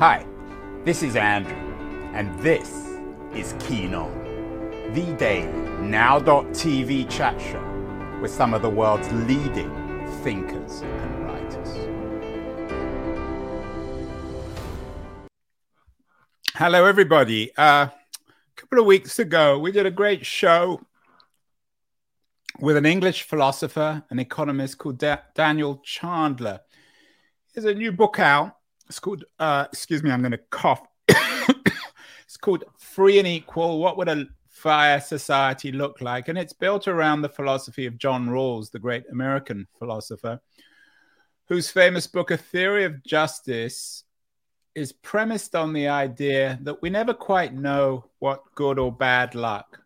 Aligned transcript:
Hi, 0.00 0.24
this 0.86 1.02
is 1.02 1.14
Andrew, 1.14 1.52
and 2.14 2.40
this 2.40 2.70
is 3.34 3.54
Keen 3.60 3.92
On, 3.92 4.10
the 4.94 5.14
daily 5.18 5.52
now.tv 5.82 7.10
chat 7.10 7.38
show 7.38 8.18
with 8.22 8.30
some 8.30 8.54
of 8.54 8.62
the 8.62 8.70
world's 8.70 9.12
leading 9.12 9.68
thinkers 10.22 10.80
and 10.80 11.26
writers. 11.26 11.68
Hello, 16.54 16.86
everybody. 16.86 17.54
Uh, 17.58 17.88
a 17.88 17.92
couple 18.56 18.78
of 18.78 18.86
weeks 18.86 19.18
ago, 19.18 19.58
we 19.58 19.70
did 19.70 19.84
a 19.84 19.90
great 19.90 20.24
show 20.24 20.80
with 22.58 22.78
an 22.78 22.86
English 22.86 23.24
philosopher, 23.24 24.02
an 24.08 24.18
economist 24.18 24.78
called 24.78 24.96
da- 24.96 25.18
Daniel 25.34 25.82
Chandler. 25.84 26.60
There's 27.52 27.66
a 27.66 27.74
new 27.74 27.92
book 27.92 28.18
out 28.18 28.56
it's 28.90 28.98
called, 28.98 29.24
uh, 29.38 29.66
excuse 29.72 30.02
me, 30.02 30.10
I'm 30.10 30.20
going 30.20 30.32
to 30.32 30.40
cough. 30.50 30.82
it's 31.08 32.36
called 32.40 32.64
Free 32.76 33.20
and 33.20 33.28
Equal. 33.28 33.78
What 33.78 33.96
would 33.96 34.08
a 34.08 34.26
fair 34.48 35.00
society 35.00 35.70
look 35.70 36.00
like? 36.00 36.26
And 36.26 36.36
it's 36.36 36.52
built 36.52 36.88
around 36.88 37.22
the 37.22 37.28
philosophy 37.28 37.86
of 37.86 37.98
John 37.98 38.28
Rawls, 38.28 38.72
the 38.72 38.80
great 38.80 39.04
American 39.12 39.68
philosopher, 39.78 40.40
whose 41.46 41.70
famous 41.70 42.08
book, 42.08 42.32
A 42.32 42.36
Theory 42.36 42.82
of 42.82 43.04
Justice, 43.04 44.02
is 44.74 44.90
premised 44.90 45.54
on 45.54 45.72
the 45.72 45.86
idea 45.86 46.58
that 46.62 46.82
we 46.82 46.90
never 46.90 47.14
quite 47.14 47.54
know 47.54 48.06
what 48.18 48.42
good 48.56 48.76
or 48.76 48.90
bad 48.90 49.36
luck 49.36 49.78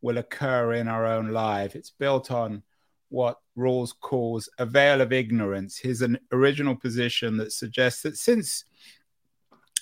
will 0.00 0.16
occur 0.16 0.72
in 0.72 0.88
our 0.88 1.04
own 1.04 1.28
life. 1.28 1.76
It's 1.76 1.90
built 1.90 2.30
on 2.30 2.62
what 3.10 3.38
Rawls 3.56 3.92
calls 3.98 4.48
a 4.58 4.66
veil 4.66 5.00
of 5.00 5.12
ignorance, 5.12 5.78
his 5.78 6.02
an 6.02 6.18
original 6.32 6.76
position 6.76 7.36
that 7.38 7.52
suggests 7.52 8.02
that 8.02 8.16
since 8.16 8.64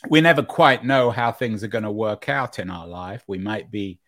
we 0.09 0.20
never 0.20 0.42
quite 0.42 0.85
know 0.85 1.10
how 1.10 1.32
things 1.32 1.65
are 1.65 1.68
going 1.68 1.84
to 1.84 1.90
work 1.90 2.29
out 2.29 2.59
in 2.59 2.71
our 2.71 2.87
life, 2.87 3.24
we 3.26 3.38
might 3.38 3.71
be 3.71 3.99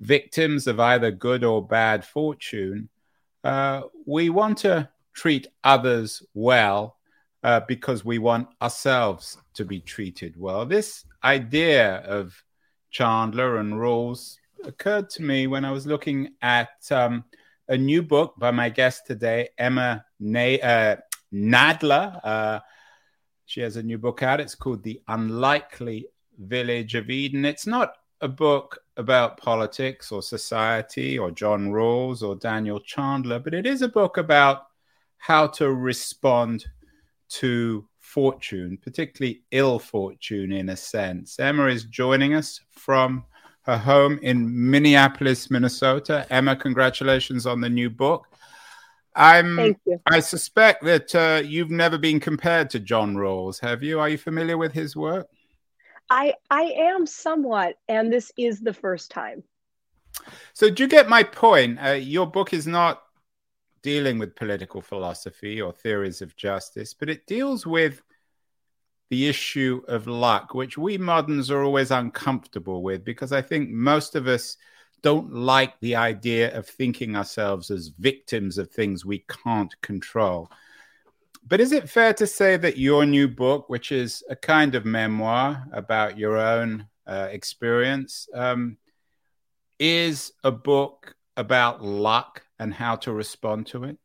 victims 0.00 0.66
of 0.66 0.80
either 0.80 1.10
good 1.10 1.44
or 1.44 1.66
bad 1.66 2.04
fortune. 2.04 2.88
Uh, 3.44 3.82
we 4.06 4.30
want 4.30 4.58
to 4.58 4.88
treat 5.12 5.48
others 5.64 6.22
well 6.34 6.96
uh, 7.42 7.60
because 7.68 8.04
we 8.04 8.18
want 8.18 8.48
ourselves 8.62 9.38
to 9.54 9.64
be 9.64 9.80
treated 9.80 10.34
well. 10.36 10.64
This 10.64 11.04
idea 11.24 11.96
of 11.98 12.42
Chandler 12.90 13.58
and 13.58 13.74
Rawls 13.74 14.36
occurred 14.64 15.10
to 15.10 15.22
me 15.22 15.46
when 15.46 15.64
I 15.64 15.70
was 15.70 15.86
looking 15.86 16.30
at 16.42 16.70
um, 16.90 17.24
a 17.68 17.76
new 17.76 18.02
book 18.02 18.34
by 18.38 18.50
my 18.50 18.70
guest 18.70 19.06
today, 19.06 19.50
Emma 19.58 20.04
uh, 20.20 20.96
Nadler. 21.32 22.20
Uh, 22.24 22.60
she 23.46 23.60
has 23.60 23.76
a 23.76 23.82
new 23.82 23.98
book 23.98 24.22
out. 24.22 24.40
It's 24.40 24.54
called 24.54 24.82
The 24.82 25.00
Unlikely 25.08 26.06
Village 26.38 26.94
of 26.94 27.10
Eden. 27.10 27.44
It's 27.44 27.66
not 27.66 27.92
a 28.20 28.28
book 28.28 28.78
about 28.96 29.36
politics 29.36 30.10
or 30.10 30.22
society 30.22 31.18
or 31.18 31.30
John 31.30 31.68
Rawls 31.68 32.22
or 32.22 32.36
Daniel 32.36 32.80
Chandler, 32.80 33.38
but 33.38 33.54
it 33.54 33.66
is 33.66 33.82
a 33.82 33.88
book 33.88 34.16
about 34.16 34.66
how 35.18 35.46
to 35.46 35.72
respond 35.72 36.64
to 37.28 37.86
fortune, 37.98 38.78
particularly 38.82 39.42
ill 39.50 39.78
fortune 39.78 40.52
in 40.52 40.70
a 40.70 40.76
sense. 40.76 41.38
Emma 41.38 41.66
is 41.66 41.84
joining 41.84 42.34
us 42.34 42.60
from 42.70 43.24
her 43.68 43.76
home 43.76 44.18
in 44.22 44.70
Minneapolis, 44.70 45.50
Minnesota. 45.50 46.26
Emma, 46.30 46.56
congratulations 46.56 47.46
on 47.46 47.60
the 47.60 47.68
new 47.68 47.90
book. 47.90 48.26
I'm. 49.14 49.56
Thank 49.56 49.78
you. 49.84 50.00
I 50.06 50.20
suspect 50.20 50.84
that 50.84 51.14
uh, 51.14 51.42
you've 51.44 51.70
never 51.70 51.98
been 51.98 52.18
compared 52.18 52.70
to 52.70 52.80
John 52.80 53.14
Rawls, 53.14 53.60
have 53.60 53.82
you? 53.82 54.00
Are 54.00 54.08
you 54.08 54.16
familiar 54.16 54.56
with 54.56 54.72
his 54.72 54.96
work? 54.96 55.26
I 56.08 56.32
I 56.50 56.62
am 56.62 57.06
somewhat, 57.06 57.76
and 57.88 58.10
this 58.10 58.32
is 58.38 58.60
the 58.60 58.72
first 58.72 59.10
time. 59.10 59.42
So, 60.54 60.70
do 60.70 60.84
you 60.84 60.88
get 60.88 61.10
my 61.10 61.22
point? 61.22 61.78
Uh, 61.84 61.90
your 61.90 62.26
book 62.26 62.54
is 62.54 62.66
not 62.66 63.02
dealing 63.82 64.18
with 64.18 64.34
political 64.34 64.80
philosophy 64.80 65.60
or 65.60 65.72
theories 65.72 66.22
of 66.22 66.36
justice, 66.36 66.94
but 66.94 67.10
it 67.10 67.26
deals 67.26 67.66
with 67.66 68.02
the 69.10 69.28
issue 69.28 69.82
of 69.88 70.06
luck, 70.06 70.54
which 70.54 70.76
we 70.76 70.98
moderns 70.98 71.50
are 71.50 71.62
always 71.62 71.90
uncomfortable 71.90 72.82
with 72.82 73.04
because 73.04 73.32
I 73.32 73.42
think 73.42 73.70
most 73.70 74.14
of 74.14 74.26
us 74.26 74.56
don't 75.02 75.32
like 75.32 75.78
the 75.80 75.96
idea 75.96 76.56
of 76.56 76.66
thinking 76.66 77.16
ourselves 77.16 77.70
as 77.70 77.88
victims 77.88 78.58
of 78.58 78.70
things 78.70 79.04
we 79.04 79.24
can't 79.44 79.80
control. 79.80 80.50
But 81.46 81.60
is 81.60 81.72
it 81.72 81.88
fair 81.88 82.12
to 82.14 82.26
say 82.26 82.56
that 82.58 82.76
your 82.76 83.06
new 83.06 83.28
book, 83.28 83.70
which 83.70 83.90
is 83.92 84.22
a 84.28 84.36
kind 84.36 84.74
of 84.74 84.84
memoir 84.84 85.64
about 85.72 86.18
your 86.18 86.36
own 86.36 86.86
uh, 87.06 87.28
experience, 87.30 88.28
um, 88.34 88.76
is 89.78 90.32
a 90.44 90.52
book 90.52 91.14
about 91.36 91.82
luck 91.82 92.42
and 92.58 92.74
how 92.74 92.96
to 92.96 93.12
respond 93.12 93.68
to 93.68 93.84
it? 93.84 93.96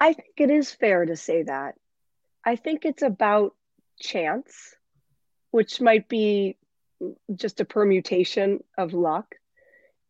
I 0.00 0.14
think 0.14 0.34
it 0.38 0.50
is 0.50 0.72
fair 0.72 1.04
to 1.04 1.16
say 1.16 1.42
that. 1.42 1.74
I 2.48 2.56
think 2.56 2.86
it's 2.86 3.02
about 3.02 3.54
chance, 4.00 4.74
which 5.50 5.82
might 5.82 6.08
be 6.08 6.56
just 7.34 7.60
a 7.60 7.66
permutation 7.66 8.64
of 8.78 8.94
luck, 8.94 9.34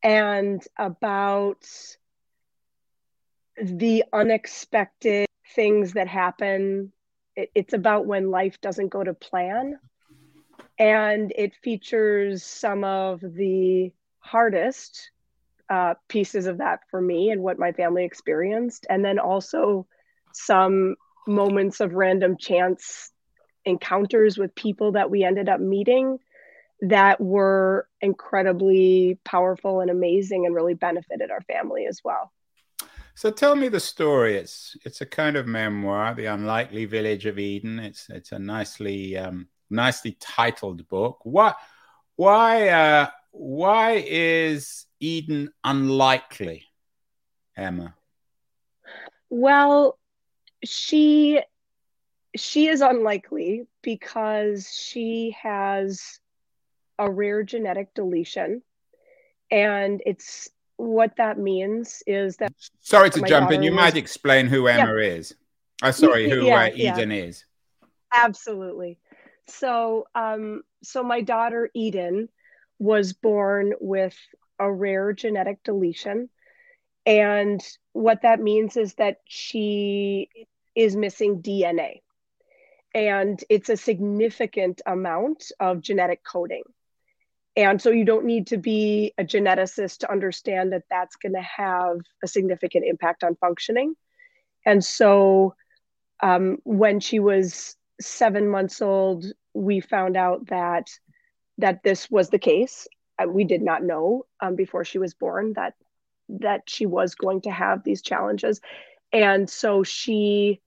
and 0.04 0.62
about 0.78 1.66
the 3.60 4.04
unexpected 4.12 5.26
things 5.56 5.94
that 5.94 6.06
happen. 6.06 6.92
It's 7.34 7.72
about 7.72 8.06
when 8.06 8.30
life 8.30 8.60
doesn't 8.60 8.90
go 8.90 9.02
to 9.02 9.14
plan. 9.14 9.80
And 10.78 11.32
it 11.34 11.56
features 11.56 12.44
some 12.44 12.84
of 12.84 13.20
the 13.20 13.90
hardest 14.20 15.10
uh, 15.68 15.94
pieces 16.06 16.46
of 16.46 16.58
that 16.58 16.82
for 16.88 17.00
me 17.00 17.32
and 17.32 17.42
what 17.42 17.58
my 17.58 17.72
family 17.72 18.04
experienced. 18.04 18.86
And 18.88 19.04
then 19.04 19.18
also 19.18 19.88
some 20.32 20.94
moments 21.26 21.80
of 21.80 21.94
random 21.94 22.36
chance 22.38 23.10
encounters 23.64 24.38
with 24.38 24.54
people 24.54 24.92
that 24.92 25.10
we 25.10 25.24
ended 25.24 25.48
up 25.48 25.60
meeting 25.60 26.18
that 26.80 27.20
were 27.20 27.88
incredibly 28.00 29.18
powerful 29.24 29.80
and 29.80 29.90
amazing 29.90 30.46
and 30.46 30.54
really 30.54 30.74
benefited 30.74 31.30
our 31.30 31.42
family 31.42 31.86
as 31.86 32.00
well. 32.04 32.32
So 33.14 33.32
tell 33.32 33.56
me 33.56 33.68
the 33.68 33.80
story. 33.80 34.36
It's 34.36 34.76
it's 34.84 35.00
a 35.00 35.06
kind 35.06 35.36
of 35.36 35.46
memoir, 35.48 36.14
The 36.14 36.26
Unlikely 36.26 36.84
Village 36.84 37.26
of 37.26 37.36
Eden. 37.36 37.80
It's 37.80 38.08
it's 38.08 38.30
a 38.30 38.38
nicely 38.38 39.16
um, 39.16 39.48
nicely 39.70 40.16
titled 40.20 40.86
book. 40.86 41.18
What 41.24 41.56
why 42.14 42.68
uh, 42.68 43.08
why 43.32 44.04
is 44.06 44.86
Eden 45.00 45.52
unlikely, 45.64 46.64
Emma? 47.56 47.96
Well, 49.30 49.97
she 50.64 51.40
she 52.36 52.68
is 52.68 52.80
unlikely 52.80 53.66
because 53.82 54.72
she 54.72 55.36
has 55.40 56.20
a 56.98 57.10
rare 57.10 57.42
genetic 57.42 57.94
deletion. 57.94 58.62
And 59.50 60.02
it's 60.04 60.50
what 60.76 61.16
that 61.16 61.38
means 61.38 62.02
is 62.06 62.36
that 62.36 62.52
sorry 62.80 63.10
to 63.10 63.22
jump 63.22 63.50
in. 63.50 63.62
You 63.62 63.70
was, 63.70 63.76
might 63.76 63.96
explain 63.96 64.46
who 64.46 64.68
emma 64.68 65.00
yeah. 65.00 65.06
is. 65.16 65.34
Uh, 65.82 65.92
sorry 65.92 66.28
who 66.28 66.46
yeah, 66.46 66.64
uh, 66.64 66.70
eden 66.74 67.10
yeah. 67.10 67.24
is. 67.24 67.44
Absolutely. 68.12 68.98
So 69.46 70.06
um 70.14 70.62
so 70.82 71.02
my 71.02 71.22
daughter 71.22 71.70
eden 71.74 72.28
was 72.78 73.12
born 73.12 73.72
with 73.80 74.16
a 74.58 74.70
rare 74.70 75.12
genetic 75.12 75.62
deletion 75.62 76.28
and 77.08 77.66
what 77.94 78.20
that 78.20 78.38
means 78.38 78.76
is 78.76 78.94
that 78.96 79.16
she 79.24 80.28
is 80.76 80.94
missing 80.94 81.40
DNA. 81.40 82.02
And 82.94 83.42
it's 83.48 83.70
a 83.70 83.78
significant 83.78 84.82
amount 84.84 85.50
of 85.58 85.80
genetic 85.80 86.22
coding. 86.22 86.64
And 87.56 87.80
so 87.80 87.90
you 87.90 88.04
don't 88.04 88.26
need 88.26 88.48
to 88.48 88.58
be 88.58 89.14
a 89.16 89.24
geneticist 89.24 90.00
to 90.00 90.12
understand 90.12 90.74
that 90.74 90.82
that's 90.90 91.16
going 91.16 91.32
to 91.32 91.40
have 91.40 91.96
a 92.22 92.28
significant 92.28 92.84
impact 92.84 93.24
on 93.24 93.36
functioning. 93.36 93.94
And 94.66 94.84
so 94.84 95.54
um, 96.22 96.58
when 96.64 97.00
she 97.00 97.20
was 97.20 97.74
seven 98.02 98.48
months 98.50 98.82
old, 98.82 99.24
we 99.54 99.80
found 99.80 100.16
out 100.18 100.46
that 100.48 100.90
that 101.56 101.82
this 101.82 102.10
was 102.10 102.28
the 102.28 102.38
case. 102.38 102.86
Uh, 103.18 103.26
we 103.28 103.44
did 103.44 103.62
not 103.62 103.82
know 103.82 104.26
um, 104.40 104.56
before 104.56 104.84
she 104.84 104.98
was 104.98 105.14
born 105.14 105.54
that 105.54 105.72
that 106.28 106.62
she 106.66 106.86
was 106.86 107.14
going 107.14 107.40
to 107.42 107.50
have 107.50 107.84
these 107.84 108.02
challenges. 108.02 108.60
And 109.12 109.48
so 109.48 109.82
she 109.82 110.60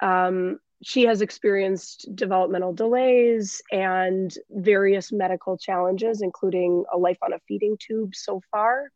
um, 0.00 0.58
she 0.82 1.04
has 1.04 1.22
experienced 1.22 2.08
developmental 2.14 2.72
delays 2.72 3.62
and 3.72 4.32
various 4.50 5.10
medical 5.10 5.56
challenges 5.58 6.22
including 6.22 6.84
a 6.92 6.98
life 6.98 7.18
on 7.22 7.32
a 7.32 7.40
feeding 7.48 7.76
tube 7.80 8.14
so 8.14 8.40
far 8.50 8.90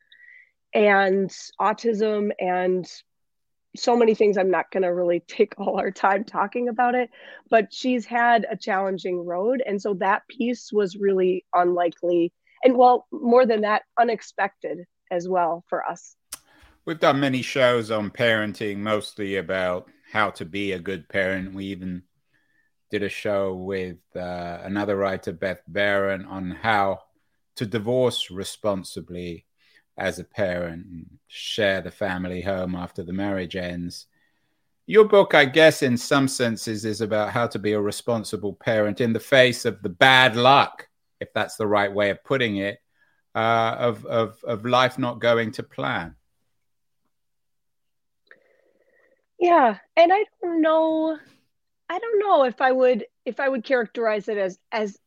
and 0.75 1.31
autism 1.61 2.31
and 2.39 2.89
so 3.75 3.97
many 3.97 4.15
things. 4.15 4.37
I'm 4.37 4.51
not 4.51 4.71
going 4.71 4.83
to 4.85 4.95
really 4.95 5.21
take 5.27 5.59
all 5.59 5.81
our 5.81 5.91
time 5.91 6.25
talking 6.25 6.69
about 6.69 6.95
it 6.95 7.11
but 7.51 7.73
she's 7.73 8.07
had 8.07 8.47
a 8.51 8.57
challenging 8.57 9.25
road. 9.25 9.63
And 9.67 9.81
so 9.81 9.95
that 9.95 10.23
piece 10.29 10.73
was 10.73 10.97
really 10.97 11.45
unlikely 11.53 12.33
and 12.63 12.77
well 12.77 13.07
more 13.11 13.45
than 13.45 13.63
that 13.63 13.83
unexpected 13.99 14.87
as 15.13 15.29
well 15.29 15.63
for 15.69 15.87
us. 15.87 16.17
We've 16.85 16.99
done 16.99 17.21
many 17.21 17.43
shows 17.43 17.93
on 17.93 18.11
parenting 18.11 18.79
mostly 18.79 19.37
about 19.37 19.89
how 20.11 20.31
to 20.31 20.45
be 20.45 20.73
a 20.73 20.81
good 20.81 21.09
parent. 21.09 21.55
We 21.55 21.67
even 21.67 22.03
did 22.91 23.05
a 23.05 23.09
show 23.09 23.55
with 23.55 23.99
uh, 24.17 24.59
another 24.65 24.97
writer 24.97 25.33
beth 25.33 25.63
baron 25.69 26.25
on 26.25 26.51
how 26.51 27.03
to 27.57 27.67
divorce 27.67 28.31
responsibly 28.31 29.47
as 29.97 30.19
a 30.19 30.25
parent 30.25 30.87
and 30.87 31.07
share 31.29 31.81
the 31.81 31.91
family 31.91 32.43
home 32.43 32.75
after 32.75 33.03
the 33.03 33.13
marriage 33.13 33.55
ends. 33.55 34.07
Your 34.87 35.05
book, 35.05 35.35
I 35.35 35.45
guess, 35.45 35.83
in 35.83 35.97
some 35.97 36.27
senses, 36.27 36.85
is 36.85 37.01
about 37.01 37.31
how 37.31 37.47
to 37.47 37.59
be 37.59 37.73
a 37.73 37.81
responsible 37.81 38.55
parent 38.55 39.01
in 39.01 39.13
the 39.13 39.21
face 39.21 39.65
of 39.65 39.81
the 39.83 39.89
bad 39.89 40.35
luck, 40.35 40.89
if 41.21 41.33
that's 41.33 41.57
the 41.57 41.69
right 41.69 41.93
way 41.93 42.11
of 42.11 42.25
putting 42.25 42.57
it, 42.57 42.79
uh, 43.35 43.77
of, 43.79 44.05
of, 44.07 44.43
of 44.45 44.65
life 44.65 44.99
not 44.99 45.21
going 45.21 45.53
to 45.53 45.63
plan. 45.63 46.15
Yeah, 49.39 49.79
and 49.97 50.13
I 50.13 50.25
don't 50.41 50.61
know, 50.61 51.19
I 51.89 51.99
don't 51.99 52.19
know 52.21 52.45
if 52.45 52.61
I 52.61 52.71
would 52.71 53.07
if 53.25 53.41
I 53.41 53.49
would 53.49 53.65
characterize 53.65 54.29
it 54.29 54.39
as 54.39 54.59
as 54.71 54.99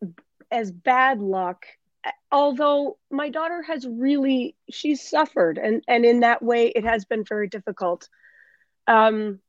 as 0.51 0.71
bad 0.71 1.19
luck 1.19 1.65
although 2.31 2.97
my 3.09 3.29
daughter 3.29 3.61
has 3.63 3.87
really 3.87 4.55
she's 4.69 5.07
suffered 5.07 5.57
and 5.57 5.83
and 5.87 6.05
in 6.05 6.19
that 6.21 6.41
way 6.41 6.67
it 6.67 6.83
has 6.83 7.05
been 7.05 7.23
very 7.23 7.47
difficult 7.47 8.09
um 8.87 9.39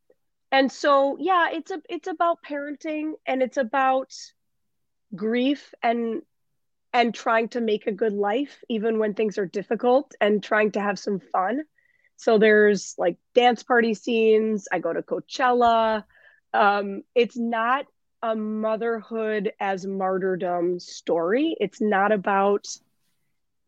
and 0.52 0.70
so 0.70 1.16
yeah 1.18 1.50
it's 1.52 1.70
a 1.70 1.80
it's 1.88 2.08
about 2.08 2.38
parenting 2.48 3.12
and 3.26 3.42
it's 3.42 3.56
about 3.56 4.12
grief 5.14 5.74
and 5.82 6.22
and 6.96 7.14
trying 7.14 7.48
to 7.48 7.60
make 7.60 7.86
a 7.86 7.92
good 7.92 8.12
life 8.12 8.64
even 8.68 8.98
when 8.98 9.14
things 9.14 9.38
are 9.38 9.46
difficult 9.46 10.14
and 10.20 10.42
trying 10.42 10.72
to 10.72 10.80
have 10.80 10.98
some 10.98 11.20
fun 11.20 11.62
so 12.16 12.38
there's 12.38 12.94
like 12.98 13.16
dance 13.34 13.62
party 13.62 13.94
scenes 13.94 14.68
i 14.72 14.78
go 14.78 14.92
to 14.92 15.02
coachella 15.02 16.04
um 16.54 17.02
it's 17.14 17.36
not 17.36 17.86
a 18.22 18.34
motherhood 18.34 19.52
as 19.60 19.86
martyrdom 19.86 20.80
story. 20.80 21.56
It's 21.60 21.80
not 21.80 22.12
about 22.12 22.66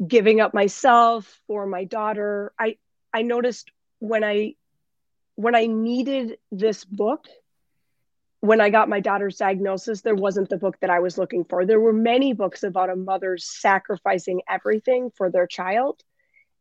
giving 0.06 0.40
up 0.40 0.54
myself 0.54 1.40
for 1.46 1.66
my 1.66 1.84
daughter. 1.84 2.52
I 2.58 2.76
I 3.12 3.22
noticed 3.22 3.70
when 4.00 4.24
I 4.24 4.54
when 5.36 5.54
I 5.54 5.66
needed 5.66 6.38
this 6.50 6.84
book, 6.84 7.26
when 8.40 8.60
I 8.60 8.70
got 8.70 8.88
my 8.88 9.00
daughter's 9.00 9.36
diagnosis, 9.36 10.02
there 10.02 10.14
wasn't 10.14 10.48
the 10.48 10.56
book 10.56 10.78
that 10.80 10.90
I 10.90 11.00
was 11.00 11.18
looking 11.18 11.44
for. 11.44 11.66
There 11.66 11.80
were 11.80 11.92
many 11.92 12.32
books 12.32 12.62
about 12.62 12.90
a 12.90 12.96
mother 12.96 13.36
sacrificing 13.38 14.42
everything 14.48 15.10
for 15.16 15.30
their 15.30 15.46
child. 15.46 16.02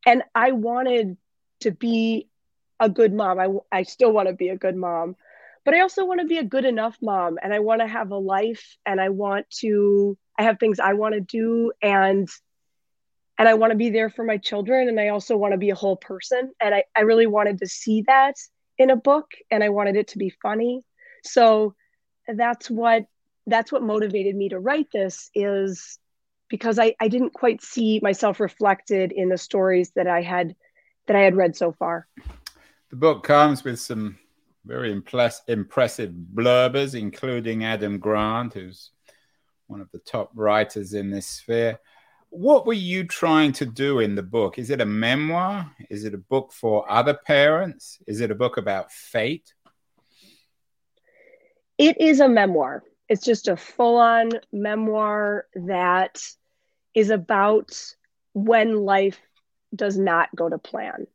And 0.06 0.24
I 0.34 0.52
wanted 0.52 1.18
to 1.62 1.72
be 1.72 2.30
a 2.80 2.90
good 2.90 3.14
mom. 3.14 3.40
I, 3.40 3.48
I 3.72 3.84
still 3.84 4.12
want 4.12 4.28
to 4.28 4.34
be 4.34 4.50
a 4.50 4.58
good 4.58 4.76
mom 4.76 5.16
but 5.68 5.74
I 5.74 5.82
also 5.82 6.06
want 6.06 6.22
to 6.22 6.26
be 6.26 6.38
a 6.38 6.46
good 6.46 6.64
enough 6.64 6.96
mom 7.02 7.38
and 7.44 7.54
I 7.54 7.60
want 7.60 7.82
to 7.82 7.88
have 7.88 8.12
a 8.12 8.18
life 8.18 8.78
and 8.86 9.02
I 9.02 9.10
want 9.10 9.50
to 9.60 10.18
I 10.40 10.44
have 10.44 10.60
things 10.62 10.80
I 10.80 10.94
want 10.94 11.16
to 11.16 11.20
do 11.20 11.74
and 11.82 12.26
and 13.38 13.50
I 13.50 13.56
want 13.56 13.72
to 13.72 13.78
be 13.78 13.90
there 13.90 14.10
for 14.10 14.24
my 14.24 14.38
children 14.38 14.88
and 14.88 14.98
I 14.98 15.10
also 15.10 15.36
want 15.36 15.52
to 15.52 15.58
be 15.58 15.70
a 15.70 15.76
whole 15.76 15.98
person 15.98 16.54
and 16.62 16.74
I, 16.74 16.86
I 16.96 17.02
really 17.02 17.28
wanted 17.28 17.60
to 17.60 17.68
see 17.68 18.06
that 18.08 18.36
in 18.78 18.92
a 18.92 18.96
book 18.96 19.32
and 19.52 19.62
I 19.62 19.68
wanted 19.68 19.98
it 19.98 20.08
to 20.10 20.18
be 20.18 20.30
funny. 20.42 20.86
So 21.28 21.76
that's 22.28 22.70
what 22.70 23.06
that's 23.46 23.72
what 23.72 23.82
motivated 23.82 24.36
me 24.36 24.50
to 24.50 24.60
write 24.60 24.88
this 24.92 25.30
is 25.34 25.98
because 26.50 26.80
I, 26.80 26.96
I 27.00 27.08
didn't 27.08 27.34
quite 27.34 27.62
see 27.64 28.00
myself 28.04 28.40
reflected 28.40 29.12
in 29.12 29.30
the 29.30 29.38
stories 29.38 29.92
that 29.96 30.08
I 30.08 30.22
had 30.22 30.56
that 31.08 31.16
I 31.16 31.22
had 31.22 31.36
read 31.36 31.56
so 31.56 31.72
far. 31.72 32.08
The 32.90 32.96
book 32.96 33.24
comes 33.24 33.64
with 33.64 33.80
some 33.80 34.18
very 34.66 34.92
impress- 34.92 35.44
impressive 35.48 36.12
blurbers, 36.12 37.00
including 37.00 37.64
Adam 37.64 38.00
Grant, 38.00 38.54
who's 38.54 38.92
one 39.68 39.82
of 39.82 39.90
the 39.92 40.00
top 40.00 40.32
writers 40.36 40.94
in 40.94 41.10
this 41.10 41.28
sphere. 41.28 41.80
What 42.30 42.66
were 42.66 42.74
you 42.74 43.06
trying 43.06 43.54
to 43.54 43.66
do 43.66 44.00
in 44.00 44.16
the 44.16 44.24
book? 44.24 44.60
Is 44.60 44.70
it 44.70 44.82
a 44.82 44.86
memoir? 44.86 45.72
Is 45.90 46.04
it 46.04 46.14
a 46.14 46.18
book 46.18 46.52
for 46.52 46.90
other 46.92 47.14
parents? 47.14 48.00
Is 48.06 48.20
it 48.20 48.32
a 48.32 48.36
book 48.36 48.58
about 48.58 48.92
fate? 48.92 49.54
It 51.78 52.00
is 52.02 52.20
a 52.20 52.30
memoir. 52.30 52.84
It's 53.08 53.24
just 53.24 53.48
a 53.48 53.56
full 53.56 53.98
on 53.98 54.32
memoir 54.52 55.46
that 55.56 56.22
is 56.94 57.10
about 57.10 57.80
when 58.34 58.76
life 58.76 59.20
does 59.76 59.98
not 59.98 60.36
go 60.36 60.50
to 60.50 60.58
plan 60.58 61.08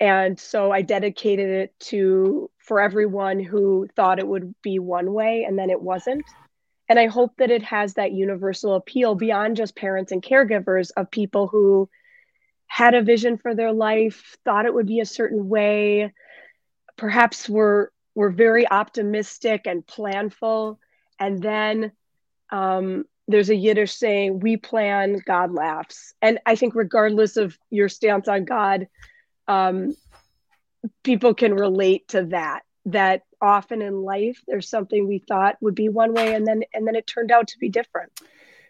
and 0.00 0.38
so 0.40 0.70
i 0.72 0.82
dedicated 0.82 1.48
it 1.50 1.78
to 1.78 2.50
for 2.58 2.80
everyone 2.80 3.38
who 3.38 3.86
thought 3.94 4.18
it 4.18 4.26
would 4.26 4.54
be 4.62 4.78
one 4.78 5.12
way 5.12 5.44
and 5.46 5.58
then 5.58 5.70
it 5.70 5.80
wasn't 5.80 6.24
and 6.88 6.98
i 6.98 7.06
hope 7.06 7.36
that 7.36 7.50
it 7.50 7.62
has 7.62 7.94
that 7.94 8.12
universal 8.12 8.74
appeal 8.74 9.14
beyond 9.14 9.56
just 9.56 9.76
parents 9.76 10.10
and 10.10 10.22
caregivers 10.22 10.90
of 10.96 11.10
people 11.10 11.46
who 11.46 11.88
had 12.66 12.94
a 12.94 13.02
vision 13.02 13.36
for 13.36 13.54
their 13.54 13.72
life 13.72 14.36
thought 14.44 14.66
it 14.66 14.74
would 14.74 14.86
be 14.86 15.00
a 15.00 15.06
certain 15.06 15.48
way 15.48 16.12
perhaps 16.96 17.48
were 17.48 17.92
were 18.14 18.30
very 18.30 18.68
optimistic 18.68 19.66
and 19.66 19.86
planful. 19.86 20.78
And 21.18 21.42
then 21.42 21.92
um, 22.50 23.04
there's 23.30 23.50
a 23.50 23.54
yiddish 23.54 23.92
saying 23.92 24.40
we 24.40 24.56
plan 24.56 25.22
god 25.24 25.52
laughs. 25.52 26.14
And 26.20 26.38
i 26.46 26.54
think 26.54 26.74
regardless 26.74 27.36
of 27.36 27.56
your 27.70 27.88
stance 27.88 28.28
on 28.28 28.44
god 28.44 28.88
um, 29.48 29.96
people 31.02 31.34
can 31.34 31.54
relate 31.54 32.08
to 32.08 32.24
that 32.26 32.62
that 32.86 33.22
often 33.40 33.82
in 33.82 34.02
life 34.02 34.42
there's 34.46 34.68
something 34.68 35.06
we 35.06 35.18
thought 35.18 35.56
would 35.60 35.74
be 35.74 35.88
one 35.88 36.12
way 36.12 36.34
and 36.34 36.46
then 36.46 36.62
and 36.74 36.86
then 36.86 36.94
it 36.94 37.06
turned 37.06 37.30
out 37.30 37.48
to 37.48 37.58
be 37.58 37.68
different. 37.68 38.10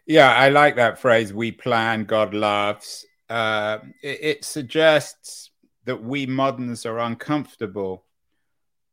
Yeah 0.06 0.34
i 0.34 0.48
like 0.48 0.76
that 0.76 0.98
phrase 0.98 1.32
we 1.32 1.52
plan 1.52 2.04
god 2.04 2.34
laughs. 2.34 3.06
Uh, 3.28 3.78
it, 4.02 4.18
it 4.22 4.44
suggests 4.44 5.52
that 5.84 6.02
we 6.02 6.26
moderns 6.26 6.84
are 6.84 6.98
uncomfortable 6.98 8.04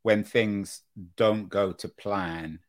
when 0.07 0.23
things 0.23 0.81
don't 1.17 1.49
go 1.49 1.71
to 1.71 1.87
plan 1.89 2.59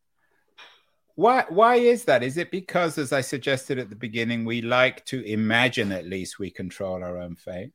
why 1.15 1.44
why 1.48 1.77
is 1.77 2.05
that 2.05 2.22
is 2.22 2.36
it 2.36 2.51
because 2.51 2.98
as 2.98 3.13
i 3.13 3.20
suggested 3.20 3.79
at 3.79 3.91
the 3.91 3.96
beginning 4.06 4.44
we 4.44 4.60
like 4.60 5.05
to 5.05 5.22
imagine 5.22 5.93
at 5.93 6.05
least 6.06 6.39
we 6.39 6.51
control 6.51 7.03
our 7.05 7.17
own 7.19 7.36
fate 7.36 7.72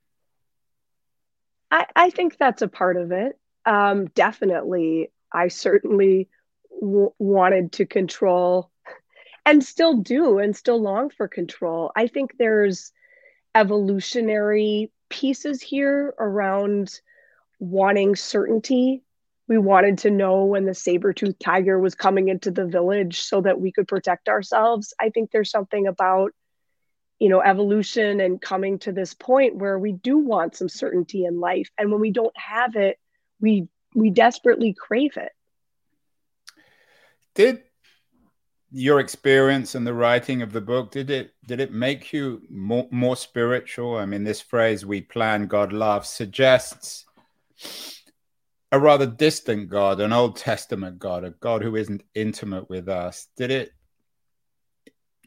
I, 1.73 1.87
I 1.95 2.09
think 2.11 2.37
that's 2.37 2.61
a 2.61 2.67
part 2.67 2.97
of 2.97 3.11
it. 3.11 3.39
Um, 3.65 4.05
definitely, 4.13 5.11
I 5.31 5.47
certainly 5.47 6.29
w- 6.79 7.13
wanted 7.17 7.71
to 7.73 7.87
control 7.87 8.69
and 9.45 9.63
still 9.63 9.95
do 9.97 10.37
and 10.37 10.55
still 10.55 10.79
long 10.79 11.09
for 11.09 11.27
control. 11.27 11.91
I 11.95 12.05
think 12.05 12.35
there's 12.37 12.91
evolutionary 13.55 14.91
pieces 15.09 15.63
here 15.63 16.13
around 16.19 16.99
wanting 17.57 18.15
certainty. 18.15 19.01
We 19.47 19.57
wanted 19.57 19.99
to 19.99 20.11
know 20.11 20.45
when 20.45 20.65
the 20.65 20.73
saber-toothed 20.73 21.39
tiger 21.39 21.79
was 21.79 21.95
coming 21.95 22.29
into 22.29 22.49
the 22.49 22.65
village 22.65 23.21
so 23.21 23.41
that 23.41 23.59
we 23.59 23.71
could 23.71 23.87
protect 23.87 24.29
ourselves. 24.29 24.93
I 24.99 25.09
think 25.09 25.31
there's 25.31 25.51
something 25.51 25.87
about 25.87 26.31
you 27.19 27.29
know 27.29 27.41
evolution 27.41 28.19
and 28.19 28.41
coming 28.41 28.79
to 28.79 28.91
this 28.91 29.13
point 29.13 29.55
where 29.55 29.77
we 29.77 29.91
do 29.91 30.17
want 30.17 30.55
some 30.55 30.69
certainty 30.69 31.25
in 31.25 31.39
life. 31.39 31.69
And 31.77 31.91
when 31.91 32.01
we 32.01 32.11
don't 32.11 32.35
have 32.37 32.75
it 32.75 32.97
we 33.43 33.67
we 33.93 34.09
desperately 34.09 34.73
crave 34.73 35.17
it. 35.17 35.31
Did 37.35 37.61
your 38.71 38.99
experience 38.99 39.75
and 39.75 39.85
the 39.85 39.93
writing 39.93 40.41
of 40.41 40.51
the 40.51 40.61
book 40.61 40.89
did 40.89 41.11
it 41.11 41.33
did 41.45 41.59
it 41.59 41.71
make 41.71 42.11
you 42.11 42.41
more 42.49 42.87
more 42.89 43.15
spiritual? 43.15 43.97
I 43.97 44.05
mean 44.05 44.23
this 44.23 44.41
phrase 44.41 44.83
we 44.83 45.01
plan 45.01 45.45
god 45.45 45.71
loves 45.71 46.09
suggests 46.09 47.05
a 48.73 48.79
rather 48.79 49.05
distant 49.05 49.69
god 49.69 50.01
an 50.01 50.11
old 50.11 50.35
testament 50.35 50.99
god 50.99 51.23
a 51.23 51.29
god 51.29 51.61
who 51.61 51.75
isn't 51.75 52.03
intimate 52.13 52.67
with 52.69 52.89
us 52.89 53.27
did 53.37 53.51
it 53.51 53.71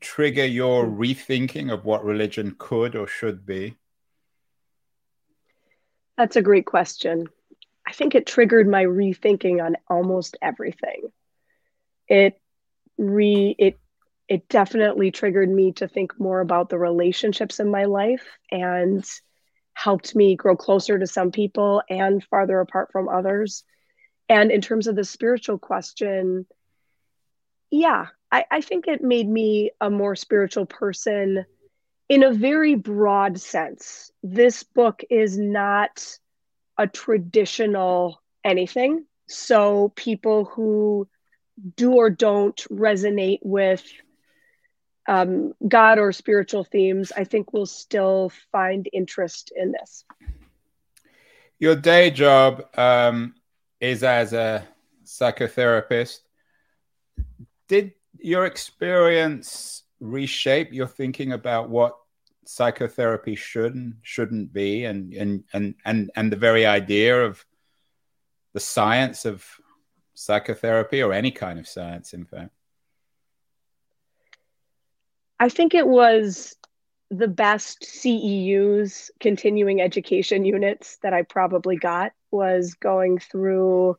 trigger 0.01 0.45
your 0.45 0.87
rethinking 0.87 1.73
of 1.73 1.85
what 1.85 2.05
religion 2.05 2.55
could 2.59 2.95
or 2.95 3.07
should 3.07 3.47
be? 3.47 3.77
That's 6.17 6.37
a 6.37 6.43
great 6.43 6.67
question. 6.67 7.27
I 7.87 7.93
think 7.93 8.15
it 8.15 8.27
triggered 8.27 8.69
my 8.69 8.85
rethinking 8.85 9.65
on 9.65 9.77
almost 9.89 10.37
everything. 10.43 11.13
It 12.09 12.41
re 12.99 13.55
it 13.59 13.79
it 14.29 14.49
definitely 14.49 15.11
triggered 15.11 15.51
me 15.51 15.73
to 15.73 15.87
think 15.87 16.19
more 16.19 16.41
about 16.41 16.69
the 16.69 16.79
relationships 16.79 17.61
in 17.61 17.71
my 17.71 17.85
life 17.85 18.27
and 18.51 19.05
helped 19.77 20.17
me 20.17 20.35
grow 20.35 20.57
closer 20.57 20.99
to 20.99 21.07
some 21.07 21.31
people 21.31 21.83
and 21.91 22.25
farther 22.25 22.61
apart 22.61 22.91
from 22.91 23.11
others. 23.11 23.63
And 24.27 24.51
in 24.51 24.63
terms 24.63 24.87
of 24.87 24.97
the 24.97 25.05
spiritual 25.05 25.59
question, 25.59 26.47
yeah, 27.71 28.07
I, 28.33 28.47
I 28.51 28.61
think 28.63 28.89
it 28.89 29.03
made 29.03 29.29
me 29.29 29.73
a 29.79 29.91
more 29.91 30.17
spiritual 30.17 30.65
person 30.65 31.45
in 32.09 32.23
a 32.23 32.33
very 32.33 32.75
broad 32.75 33.39
sense. 33.39 34.11
This 34.23 34.63
book 34.63 35.03
is 35.11 35.39
not 35.39 36.19
a 36.79 36.87
traditional 36.87 38.23
anything. 38.43 39.05
So 39.29 39.93
people 39.95 40.47
who 40.47 41.07
do 41.77 41.97
or 41.97 42.09
don't 42.09 42.57
resonate 42.71 43.41
with 43.43 43.85
um, 45.09 45.53
God 45.67 45.99
or 45.99 46.13
spiritual 46.13 46.65
themes, 46.65 47.13
I 47.17 47.25
think 47.25 47.53
we'll 47.53 47.67
still 47.67 48.31
find 48.53 48.89
interest 48.93 49.53
in 49.55 49.73
this. 49.73 50.05
Your 51.59 51.77
day 51.77 52.11
job 52.11 52.65
um, 52.77 53.35
is 53.81 54.03
as 54.03 54.33
a 54.33 54.67
psychotherapist. 55.05 56.21
Did 57.69 57.93
your 58.19 58.47
experience 58.47 59.85
reshape 60.01 60.73
your 60.73 60.87
thinking 60.87 61.33
about 61.33 61.71
what 61.71 61.97
psychotherapy 62.45 63.35
should 63.35 63.75
and 63.75 63.95
shouldn't 64.03 64.53
be 64.53 64.85
and 64.85 65.13
and 65.15 65.45
and 65.53 65.75
and, 65.85 66.11
and 66.15 66.31
the 66.31 66.37
very 66.37 66.65
idea 66.65 67.25
of 67.25 67.45
the 68.53 68.61
science 68.61 69.25
of 69.25 69.45
psychotherapy 70.15 71.03
or 71.03 71.13
any 71.13 71.31
kind 71.31 71.59
of 71.59 71.67
science 71.67 72.13
in 72.13 72.25
fact 72.25 72.51
i 75.41 75.49
think 75.49 75.75
it 75.75 75.87
was 75.87 76.55
the 77.11 77.29
best 77.29 77.83
ceus 77.83 79.11
continuing 79.21 79.81
education 79.81 80.45
units 80.45 80.99
that 81.03 81.13
i 81.13 81.23
probably 81.23 81.77
got 81.77 82.13
was 82.31 82.75
going 82.75 83.19
through 83.19 83.97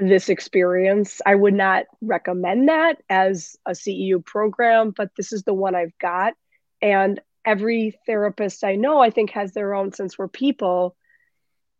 this 0.00 0.28
experience. 0.28 1.20
I 1.24 1.34
would 1.34 1.54
not 1.54 1.86
recommend 2.00 2.68
that 2.68 3.02
as 3.08 3.56
a 3.66 3.72
CEU 3.72 4.24
program, 4.24 4.92
but 4.96 5.10
this 5.16 5.32
is 5.32 5.42
the 5.42 5.54
one 5.54 5.74
I've 5.74 5.96
got. 5.98 6.34
And 6.80 7.20
every 7.44 7.98
therapist 8.06 8.64
I 8.64 8.76
know, 8.76 9.00
I 9.00 9.10
think, 9.10 9.30
has 9.30 9.52
their 9.52 9.74
own, 9.74 9.92
since 9.92 10.18
we're 10.18 10.28
people, 10.28 10.96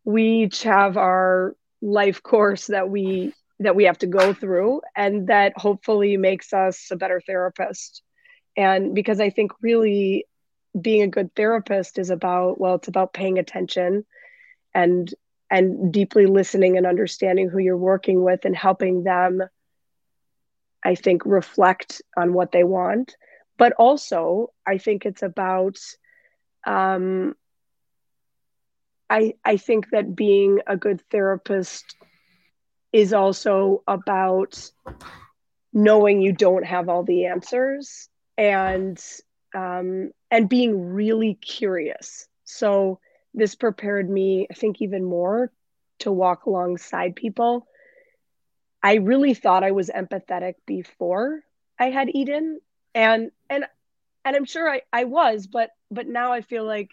we 0.05 0.45
each 0.45 0.63
have 0.63 0.97
our 0.97 1.55
life 1.81 2.23
course 2.23 2.67
that 2.67 2.89
we 2.89 3.33
that 3.61 3.75
we 3.75 3.85
have 3.85 3.99
to 3.99 4.07
go 4.07 4.33
through 4.33 4.81
and 4.95 5.27
that 5.29 5.53
hopefully 5.57 6.17
makes 6.17 6.53
us 6.53 6.89
a 6.93 6.97
better 6.97 7.21
therapist 7.21 8.03
and 8.59 8.95
because 8.95 9.21
i 9.21 9.31
think 9.31 9.53
really 9.63 10.27
being 10.79 11.03
a 11.03 11.09
good 11.09 11.35
therapist 11.35 11.99
is 11.99 12.11
about 12.11 12.61
well 12.61 12.75
it's 12.75 12.89
about 12.89 13.15
paying 13.15 13.39
attention 13.39 14.05
and 14.75 15.15
and 15.51 15.91
deeply 15.93 16.27
listening 16.27 16.77
and 16.77 16.87
understanding 16.87 17.49
who 17.49 17.59
you're 17.59 17.77
working 17.79 18.23
with 18.23 18.45
and 18.45 18.55
helping 18.55 19.05
them 19.05 19.41
i 20.85 20.95
think 20.95 21.23
reflect 21.25 22.03
on 22.17 22.35
what 22.35 22.53
they 22.53 22.65
want. 22.65 23.17
But 23.57 23.73
also 23.79 24.53
i 24.67 24.77
think 24.77 25.07
it's 25.07 25.23
about 25.23 25.79
um, 26.67 27.35
I, 29.11 29.35
I 29.43 29.57
think 29.57 29.89
that 29.91 30.15
being 30.15 30.61
a 30.67 30.77
good 30.77 31.01
therapist 31.11 31.97
is 32.93 33.15
also 33.15 33.83
about 33.87 34.71
knowing 35.73 36.21
you 36.21 36.33
don't 36.33 36.67
have 36.67 36.91
all 36.91 37.05
the 37.05 37.25
answers 37.27 38.11
and 38.39 39.05
um, 39.55 40.13
and 40.31 40.49
being 40.49 40.95
really 40.95 41.35
curious 41.35 42.29
so 42.45 42.99
this 43.35 43.55
prepared 43.55 44.09
me, 44.09 44.47
I 44.51 44.55
think, 44.55 44.81
even 44.81 45.05
more 45.05 45.53
to 46.01 46.11
walk 46.11 46.47
alongside 46.47 47.15
people. 47.15 47.67
I 48.83 48.95
really 48.95 49.35
thought 49.35 49.65
I 49.65 49.73
was 49.73 49.91
empathetic 49.91 50.55
before 50.67 51.43
I 51.79 51.91
had 51.91 52.09
Eden, 52.15 52.61
and 52.95 53.31
and 53.51 53.67
and 54.25 54.37
I'm 54.37 54.47
sure 54.47 54.69
I, 54.69 54.83
I 54.93 55.05
was, 55.05 55.47
but 55.47 55.71
but 55.91 56.07
now 56.07 56.33
I 56.33 56.41
feel 56.41 56.65
like, 56.65 56.91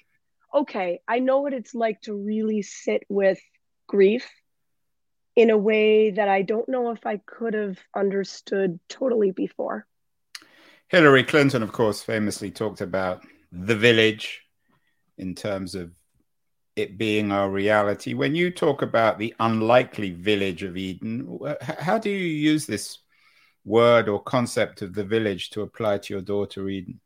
okay, 0.53 0.99
I 1.07 1.19
know 1.19 1.41
what 1.41 1.53
it's 1.53 1.73
like 1.73 2.01
to 2.01 2.13
really 2.13 2.61
sit 2.61 3.03
with 3.09 3.39
grief 3.87 4.29
in 5.37 5.49
a 5.49 5.57
way 5.57 6.11
that 6.11 6.27
I 6.27 6.41
don't 6.41 6.69
know 6.69 6.91
if 6.91 7.05
I 7.05 7.17
could 7.25 7.53
have 7.53 7.77
understood 7.95 8.79
totally 8.89 9.31
before. 9.31 9.87
Hillary 10.89 11.23
Clinton, 11.23 11.63
of 11.63 11.71
course, 11.71 12.03
famously 12.03 12.51
talked 12.51 12.81
about 12.81 13.25
the 13.51 13.75
village 13.75 14.41
in 15.17 15.33
terms 15.33 15.75
of 15.75 15.91
it 16.75 16.97
being 16.97 17.31
our 17.31 17.49
reality. 17.49 18.13
When 18.13 18.35
you 18.35 18.51
talk 18.51 18.81
about 18.81 19.17
the 19.17 19.33
unlikely 19.39 20.11
village 20.11 20.63
of 20.63 20.77
Eden, 20.77 21.39
how 21.61 21.97
do 21.97 22.09
you 22.09 22.17
use 22.17 22.65
this 22.65 22.99
word 23.63 24.07
or 24.09 24.21
concept 24.21 24.81
of 24.81 24.93
the 24.93 25.03
village 25.03 25.49
to 25.51 25.61
apply 25.61 25.97
to 25.99 26.13
your 26.13 26.21
daughter 26.21 26.69
Eden? 26.69 26.99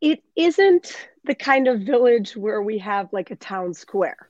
It 0.00 0.22
isn't 0.36 0.96
the 1.24 1.34
kind 1.34 1.68
of 1.68 1.80
village 1.80 2.36
where 2.36 2.62
we 2.62 2.78
have 2.78 3.12
like 3.12 3.30
a 3.30 3.36
town 3.36 3.74
square. 3.74 4.28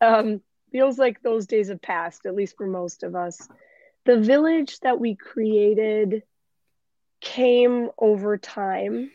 Um, 0.00 0.40
feels 0.70 0.98
like 0.98 1.22
those 1.22 1.46
days 1.46 1.68
have 1.68 1.82
passed, 1.82 2.26
at 2.26 2.34
least 2.34 2.56
for 2.56 2.66
most 2.66 3.02
of 3.02 3.14
us. 3.14 3.48
The 4.04 4.18
village 4.18 4.80
that 4.80 4.98
we 4.98 5.14
created 5.14 6.22
came 7.20 7.90
over 7.98 8.38
time 8.38 9.10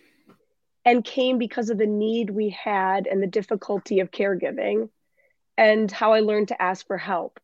and 0.85 1.03
came 1.03 1.37
because 1.39 1.69
of 1.69 1.77
the 1.77 1.87
need 1.87 2.29
we 2.29 2.49
had 2.49 3.07
and 3.07 3.21
the 3.21 3.27
difficulty 3.27 3.99
of 3.99 4.11
caregiving 4.11 4.89
and 5.57 5.91
how 5.91 6.13
I 6.13 6.19
learned 6.19 6.49
to 6.49 6.61
ask 6.61 6.85
for 6.85 6.97
help. 6.97 7.39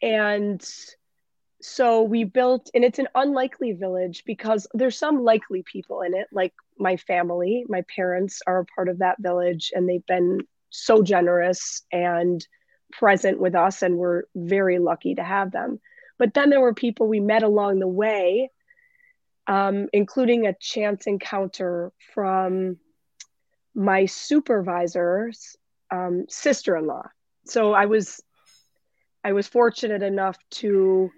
And 0.00 0.64
so 1.60 2.02
we 2.02 2.24
built, 2.24 2.70
and 2.74 2.84
it's 2.84 2.98
an 2.98 3.08
unlikely 3.14 3.72
village 3.72 4.22
because 4.24 4.68
there's 4.74 4.96
some 4.96 5.24
likely 5.24 5.64
people 5.64 6.02
in 6.02 6.14
it, 6.14 6.28
like 6.30 6.52
my 6.78 6.96
family. 6.96 7.64
My 7.68 7.82
parents 7.94 8.42
are 8.46 8.60
a 8.60 8.66
part 8.66 8.88
of 8.88 8.98
that 8.98 9.16
village, 9.18 9.72
and 9.74 9.88
they've 9.88 10.06
been 10.06 10.42
so 10.70 11.02
generous 11.02 11.82
and 11.90 12.46
present 12.92 13.40
with 13.40 13.54
us, 13.54 13.82
and 13.82 13.96
we're 13.96 14.24
very 14.36 14.78
lucky 14.78 15.14
to 15.16 15.24
have 15.24 15.50
them. 15.50 15.80
But 16.18 16.34
then 16.34 16.50
there 16.50 16.60
were 16.60 16.74
people 16.74 17.08
we 17.08 17.20
met 17.20 17.42
along 17.42 17.78
the 17.78 17.88
way 17.88 18.50
um, 19.46 19.88
including 19.92 20.46
a 20.46 20.54
chance 20.54 21.06
encounter 21.06 21.92
from 22.14 22.78
my 23.74 24.06
supervisor's 24.06 25.56
um, 25.90 26.26
sister-in-law. 26.28 27.08
So 27.46 27.72
I 27.72 27.86
was 27.86 28.22
I 29.22 29.32
was 29.32 29.46
fortunate 29.46 30.02
enough 30.02 30.36
to 30.52 31.10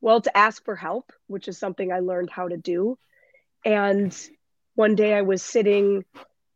well 0.00 0.20
to 0.20 0.36
ask 0.36 0.64
for 0.64 0.76
help, 0.76 1.12
which 1.26 1.46
is 1.48 1.58
something 1.58 1.92
I 1.92 2.00
learned 2.00 2.30
how 2.30 2.48
to 2.48 2.56
do. 2.56 2.98
And 3.64 4.16
one 4.74 4.94
day 4.94 5.14
I 5.14 5.22
was 5.22 5.42
sitting 5.42 6.04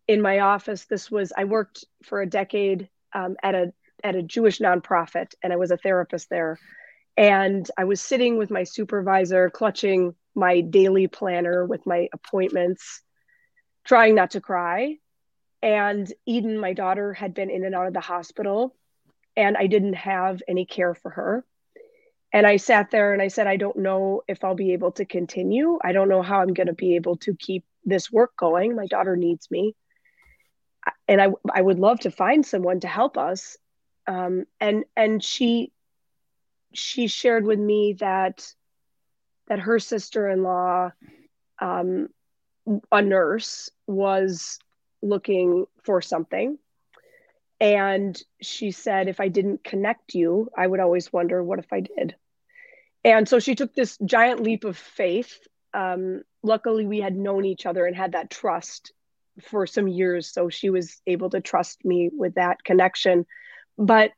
in 0.08 0.20
my 0.22 0.40
office. 0.40 0.86
This 0.86 1.10
was 1.10 1.32
I 1.36 1.44
worked 1.44 1.84
for 2.02 2.22
a 2.22 2.28
decade 2.28 2.88
um, 3.12 3.36
at 3.42 3.54
a 3.54 3.72
at 4.02 4.16
a 4.16 4.22
Jewish 4.22 4.58
nonprofit, 4.58 5.34
and 5.42 5.52
I 5.52 5.56
was 5.56 5.70
a 5.70 5.76
therapist 5.76 6.28
there. 6.28 6.58
And 7.16 7.68
I 7.76 7.84
was 7.84 8.00
sitting 8.00 8.38
with 8.38 8.50
my 8.50 8.64
supervisor, 8.64 9.50
clutching 9.50 10.14
my 10.34 10.60
daily 10.60 11.06
planner 11.06 11.64
with 11.64 11.86
my 11.86 12.08
appointments, 12.12 13.02
trying 13.84 14.14
not 14.14 14.32
to 14.32 14.40
cry. 14.40 14.96
And 15.62 16.12
Eden, 16.26 16.58
my 16.58 16.72
daughter, 16.72 17.12
had 17.12 17.34
been 17.34 17.50
in 17.50 17.64
and 17.64 17.74
out 17.74 17.86
of 17.86 17.94
the 17.94 18.00
hospital, 18.00 18.74
and 19.36 19.56
I 19.56 19.66
didn't 19.66 19.94
have 19.94 20.42
any 20.48 20.66
care 20.66 20.94
for 20.94 21.10
her. 21.10 21.44
And 22.32 22.46
I 22.48 22.56
sat 22.56 22.90
there 22.90 23.12
and 23.12 23.22
I 23.22 23.28
said, 23.28 23.46
I 23.46 23.56
don't 23.56 23.76
know 23.76 24.22
if 24.26 24.42
I'll 24.42 24.56
be 24.56 24.72
able 24.72 24.90
to 24.92 25.04
continue. 25.04 25.78
I 25.82 25.92
don't 25.92 26.08
know 26.08 26.20
how 26.20 26.40
I'm 26.40 26.52
going 26.52 26.66
to 26.66 26.72
be 26.72 26.96
able 26.96 27.16
to 27.18 27.36
keep 27.36 27.64
this 27.84 28.10
work 28.10 28.36
going. 28.36 28.74
My 28.74 28.86
daughter 28.86 29.14
needs 29.14 29.48
me. 29.52 29.76
And 31.06 31.22
I, 31.22 31.28
I 31.54 31.62
would 31.62 31.78
love 31.78 32.00
to 32.00 32.10
find 32.10 32.44
someone 32.44 32.80
to 32.80 32.88
help 32.88 33.16
us. 33.16 33.56
Um, 34.06 34.46
and 34.60 34.84
and 34.96 35.22
she 35.22 35.72
she 36.74 37.06
shared 37.06 37.44
with 37.44 37.58
me 37.58 37.96
that 38.00 38.46
that 39.48 39.60
her 39.60 39.78
sister-in-law 39.78 40.90
um, 41.60 42.08
a 42.90 43.02
nurse 43.02 43.70
was 43.86 44.58
looking 45.02 45.66
for 45.82 46.00
something. 46.00 46.58
And 47.60 48.20
she 48.40 48.72
said 48.72 49.08
if 49.08 49.20
i 49.20 49.28
didn't 49.28 49.62
connect 49.64 50.14
you 50.14 50.50
i 50.56 50.66
would 50.66 50.80
always 50.80 51.12
wonder 51.12 51.42
what 51.42 51.58
if 51.58 51.72
i 51.72 51.80
did? 51.80 52.16
And 53.04 53.28
so 53.28 53.38
she 53.38 53.54
took 53.54 53.74
this 53.74 53.98
giant 54.04 54.40
leap 54.40 54.64
of 54.64 54.76
faith. 54.76 55.38
Um, 55.74 56.22
luckily 56.42 56.86
we 56.86 57.00
had 57.00 57.16
known 57.16 57.44
each 57.44 57.66
other 57.66 57.86
and 57.86 57.94
had 57.94 58.12
that 58.12 58.30
trust 58.30 58.92
for 59.42 59.66
some 59.66 59.88
years. 59.88 60.32
So 60.32 60.48
she 60.48 60.70
was 60.70 61.00
able 61.06 61.30
to 61.30 61.40
trust 61.40 61.84
me 61.84 62.10
with 62.12 62.34
that 62.34 62.64
connection. 62.64 63.26
But 63.76 64.12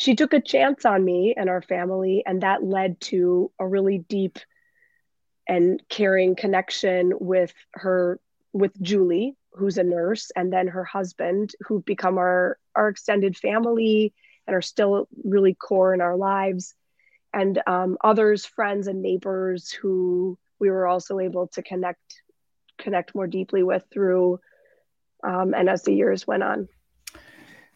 she 0.00 0.14
took 0.14 0.32
a 0.32 0.40
chance 0.40 0.84
on 0.84 1.04
me 1.04 1.34
and 1.36 1.48
our 1.48 1.62
family 1.62 2.22
and 2.26 2.42
that 2.42 2.64
led 2.64 3.00
to 3.00 3.50
a 3.58 3.66
really 3.66 3.98
deep 3.98 4.38
and 5.46 5.82
caring 5.88 6.34
connection 6.34 7.12
with 7.18 7.52
her 7.72 8.18
with 8.52 8.80
Julie 8.80 9.36
who's 9.52 9.78
a 9.78 9.84
nurse, 9.84 10.30
and 10.36 10.52
then 10.52 10.68
her 10.68 10.84
husband, 10.84 11.52
who've 11.66 11.84
become 11.84 12.18
our 12.18 12.58
our 12.74 12.88
extended 12.88 13.36
family 13.36 14.12
and 14.46 14.54
are 14.54 14.62
still 14.62 15.08
really 15.24 15.54
core 15.54 15.92
in 15.92 16.00
our 16.00 16.16
lives, 16.16 16.74
and 17.32 17.60
um, 17.66 17.96
others, 18.02 18.46
friends 18.46 18.86
and 18.86 19.02
neighbors 19.02 19.70
who 19.70 20.38
we 20.58 20.70
were 20.70 20.86
also 20.86 21.18
able 21.18 21.48
to 21.48 21.62
connect 21.62 22.22
connect 22.78 23.14
more 23.14 23.26
deeply 23.26 23.62
with 23.62 23.84
through 23.92 24.40
um, 25.22 25.52
and 25.54 25.68
as 25.68 25.82
the 25.82 25.92
years 25.92 26.26
went 26.26 26.42
on. 26.42 26.68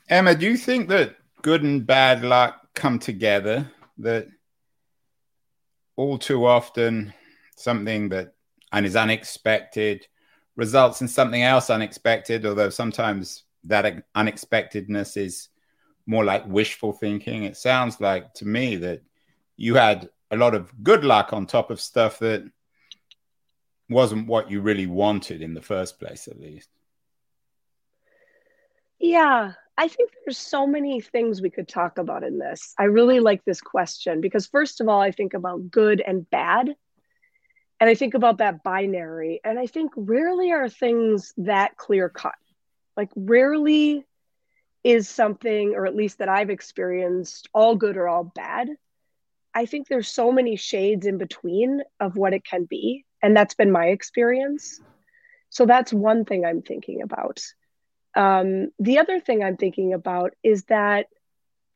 Emma, 0.09 0.35
do 0.35 0.47
you 0.47 0.57
think 0.57 0.89
that 0.89 1.17
good 1.45 1.63
and 1.63 1.87
bad 1.87 2.25
luck 2.25 2.75
come 2.75 2.99
together? 2.99 3.71
That 3.99 4.29
all 5.95 6.19
too 6.19 6.47
often 6.47 7.13
something 7.55 8.09
that 8.09 8.35
and 8.73 8.85
is 8.85 8.97
unexpected 8.97 10.09
results 10.57 11.03
in 11.03 11.07
something 11.07 11.43
else 11.43 11.69
unexpected, 11.71 12.47
although 12.47 12.71
sometimes 12.71 13.45
that 13.65 14.05
unexpectedness 14.15 15.17
is 15.17 15.49
more 16.07 16.25
like 16.25 16.47
wishful 16.47 16.93
thinking. 16.93 17.45
It 17.45 17.57
sounds 17.57 18.01
like 18.01 18.33
to 18.35 18.47
me 18.47 18.77
that 18.77 19.03
you 19.57 19.75
had 19.75 20.09
a 20.31 20.37
lot 20.37 20.55
of 20.55 20.73
good 20.83 21.05
luck 21.05 21.33
on 21.33 21.47
top 21.47 21.71
of 21.71 21.81
stuff 21.81 22.19
that 22.21 22.51
wasn't 23.91 24.27
what 24.27 24.51
you 24.51 24.63
really 24.63 24.87
wanted 24.87 25.43
in 25.43 25.53
the 25.53 25.63
first 25.63 26.01
place, 26.01 26.27
at 26.27 26.41
least. 26.41 26.71
Yeah, 28.99 29.53
I 29.77 29.89
think 29.89 30.11
there's 30.25 30.39
so 30.39 30.67
many 30.67 31.01
things 31.01 31.43
we 31.43 31.51
could 31.51 31.67
talk 31.67 31.99
about 31.99 32.23
in 32.23 32.39
this. 32.39 32.75
I 32.79 32.85
really 32.85 33.19
like 33.21 33.45
this 33.45 33.61
question 33.61 34.21
because, 34.21 34.47
first 34.47 34.81
of 34.81 34.89
all, 34.89 35.01
I 35.01 35.11
think 35.11 35.35
about 35.35 35.71
good 35.71 36.01
and 36.01 36.29
bad. 36.31 36.75
And 37.81 37.91
I 37.91 37.97
think 37.97 38.15
about 38.15 38.39
that 38.39 38.63
binary. 38.63 39.41
And 39.45 39.59
I 39.59 39.67
think 39.67 39.91
rarely 39.97 40.53
are 40.53 40.69
things 40.69 41.35
that 41.39 41.77
clear 41.77 42.09
cut. 42.09 42.37
Like, 42.97 43.11
rarely 43.17 44.05
is 44.85 45.09
something, 45.09 45.75
or 45.75 45.87
at 45.87 45.97
least 45.97 46.19
that 46.19 46.29
I've 46.29 46.51
experienced, 46.51 47.49
all 47.53 47.75
good 47.75 47.97
or 47.97 48.07
all 48.07 48.23
bad. 48.23 48.69
I 49.53 49.67
think 49.67 49.89
there's 49.89 50.09
so 50.09 50.31
many 50.31 50.55
shades 50.55 51.05
in 51.05 51.19
between 51.19 51.83
of 51.99 52.17
what 52.17 52.33
it 52.33 52.45
can 52.45 52.65
be. 52.65 53.05
And 53.23 53.37
that's 53.37 53.55
been 53.55 53.73
my 53.73 53.87
experience. 53.87 54.81
So 55.51 55.67
that's 55.67 55.93
one 55.93 56.25
thing 56.25 56.45
I'm 56.45 56.63
thinking 56.63 57.03
about. 57.03 57.43
Um, 58.17 58.69
the 58.79 58.99
other 58.99 59.21
thing 59.21 59.43
I'm 59.43 59.57
thinking 59.57 59.93
about 59.93 60.35
is 60.43 60.65
that 60.65 61.07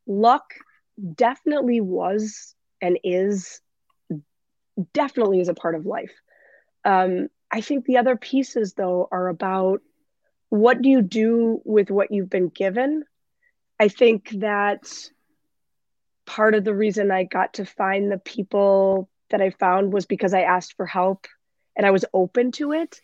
luck 0.07 0.55
definitely 1.15 1.81
was 1.81 2.55
and 2.81 2.99
is 3.03 3.61
definitely 4.93 5.41
is 5.41 5.49
a 5.49 5.55
part 5.55 5.75
of 5.75 5.87
life. 5.87 6.13
Um, 6.85 7.29
I 7.51 7.61
think 7.61 7.85
the 7.85 7.97
other 7.97 8.17
pieces, 8.17 8.75
though, 8.75 9.09
are 9.11 9.29
about 9.29 9.81
what 10.51 10.81
do 10.81 10.89
you 10.89 11.03
do 11.03 11.61
with 11.65 11.91
what 11.91 12.11
you've 12.11 12.31
been 12.31 12.49
given. 12.49 13.05
I 13.81 13.89
think 13.89 14.31
that 14.41 14.89
part 16.27 16.55
of 16.55 16.65
the 16.65 16.75
reason 16.75 17.11
I 17.11 17.25
got 17.25 17.55
to 17.55 17.65
find 17.65 18.11
the 18.11 18.19
people 18.19 19.09
that 19.31 19.41
I 19.41 19.51
found 19.51 19.93
was 19.93 20.07
because 20.07 20.35
I 20.35 20.43
asked 20.43 20.75
for 20.75 20.87
help 20.87 21.27
and 21.77 21.87
I 21.87 21.91
was 21.91 22.05
open 22.13 22.53
to 22.53 22.73
it 22.73 23.01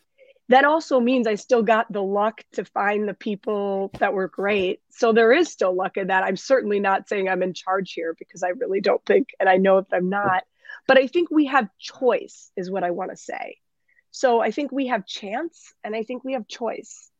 that 0.48 0.64
also 0.64 1.00
means 1.00 1.26
I 1.26 1.36
still 1.36 1.62
got 1.62 1.90
the 1.90 2.02
luck 2.02 2.42
to 2.52 2.64
find 2.64 3.08
the 3.08 3.14
people 3.14 3.90
that 3.98 4.12
were 4.12 4.28
great. 4.28 4.80
So 4.90 5.12
there 5.12 5.32
is 5.32 5.50
still 5.50 5.74
luck 5.74 5.96
in 5.96 6.08
that. 6.08 6.24
I'm 6.24 6.36
certainly 6.36 6.80
not 6.80 7.08
saying 7.08 7.28
I'm 7.28 7.42
in 7.42 7.54
charge 7.54 7.92
here 7.92 8.14
because 8.18 8.42
I 8.42 8.48
really 8.48 8.80
don't 8.80 9.04
think, 9.06 9.30
and 9.40 9.48
I 9.48 9.56
know 9.56 9.78
if 9.78 9.86
I'm 9.92 10.10
not, 10.10 10.44
but 10.86 10.98
I 10.98 11.06
think 11.06 11.30
we 11.30 11.46
have 11.46 11.68
choice, 11.78 12.50
is 12.56 12.70
what 12.70 12.84
I 12.84 12.90
want 12.90 13.10
to 13.10 13.16
say. 13.16 13.58
So 14.10 14.40
I 14.40 14.50
think 14.50 14.70
we 14.70 14.88
have 14.88 15.06
chance 15.06 15.72
and 15.82 15.96
I 15.96 16.02
think 16.02 16.24
we 16.24 16.34
have 16.34 16.46
choice. 16.46 17.10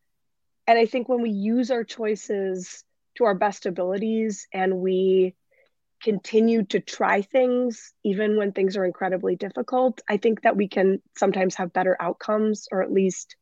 And 0.67 0.79
I 0.79 0.87
think 0.87 1.09
when 1.09 1.23
we 1.23 1.31
use 1.31 1.71
our 1.71 1.85
choices 1.85 2.85
to 3.17 3.25
our 3.25 3.35
best 3.35 3.65
abilities 3.67 4.47
and 4.53 4.79
we 4.79 5.35
continue 6.05 6.63
to 6.63 6.79
try 6.81 7.23
things 7.23 7.95
even 8.05 8.37
when 8.37 8.53
things 8.53 8.77
are 8.77 8.85
incredibly 8.85 9.37
difficult 9.37 10.03
i 10.09 10.19
think 10.19 10.43
that 10.43 10.57
we 10.57 10.69
can 10.69 11.01
sometimes 11.17 11.55
have 11.55 11.73
better 11.73 11.97
outcomes 11.99 12.69
or 12.71 12.83
at 12.83 12.93
least 12.93 13.37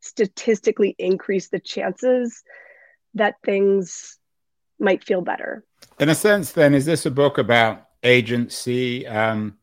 statistically 0.00 0.94
increase 0.98 1.48
the 1.48 1.60
chances 1.60 2.42
that 3.14 3.36
things 3.44 4.18
might 4.78 5.04
feel 5.04 5.20
better. 5.20 5.64
In 5.98 6.08
a 6.08 6.14
sense 6.14 6.52
then 6.52 6.74
is 6.74 6.86
this 6.86 7.06
a 7.06 7.10
book 7.10 7.38
about 7.38 7.86
agency? 8.02 9.06
Um, 9.06 9.58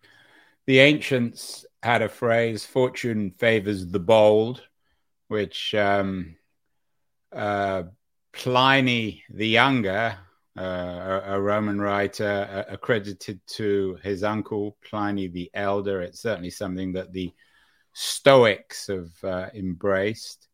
the 0.65 0.79
ancients 0.79 1.65
had 1.81 2.01
a 2.01 2.09
phrase 2.09 2.65
fortune 2.65 3.31
favors 3.37 3.87
the 3.87 3.99
bold 3.99 4.63
which 5.27 5.73
um, 5.73 6.35
uh, 7.31 7.83
pliny 8.33 9.23
the 9.29 9.47
younger 9.47 10.17
uh, 10.57 11.21
a, 11.25 11.41
Roman 11.41 11.79
writer 11.81 12.47
uh, 12.49 12.73
accredited 12.73 13.41
to 13.47 13.97
his 14.03 14.23
uncle 14.23 14.77
Pliny 14.87 15.27
the 15.27 15.51
Elder. 15.53 16.01
It's 16.01 16.21
certainly 16.21 16.49
something 16.49 16.93
that 16.93 17.11
the 17.11 17.33
Stoics 17.93 18.87
have 18.87 19.11
uh, 19.23 19.47
embraced. 19.53 20.47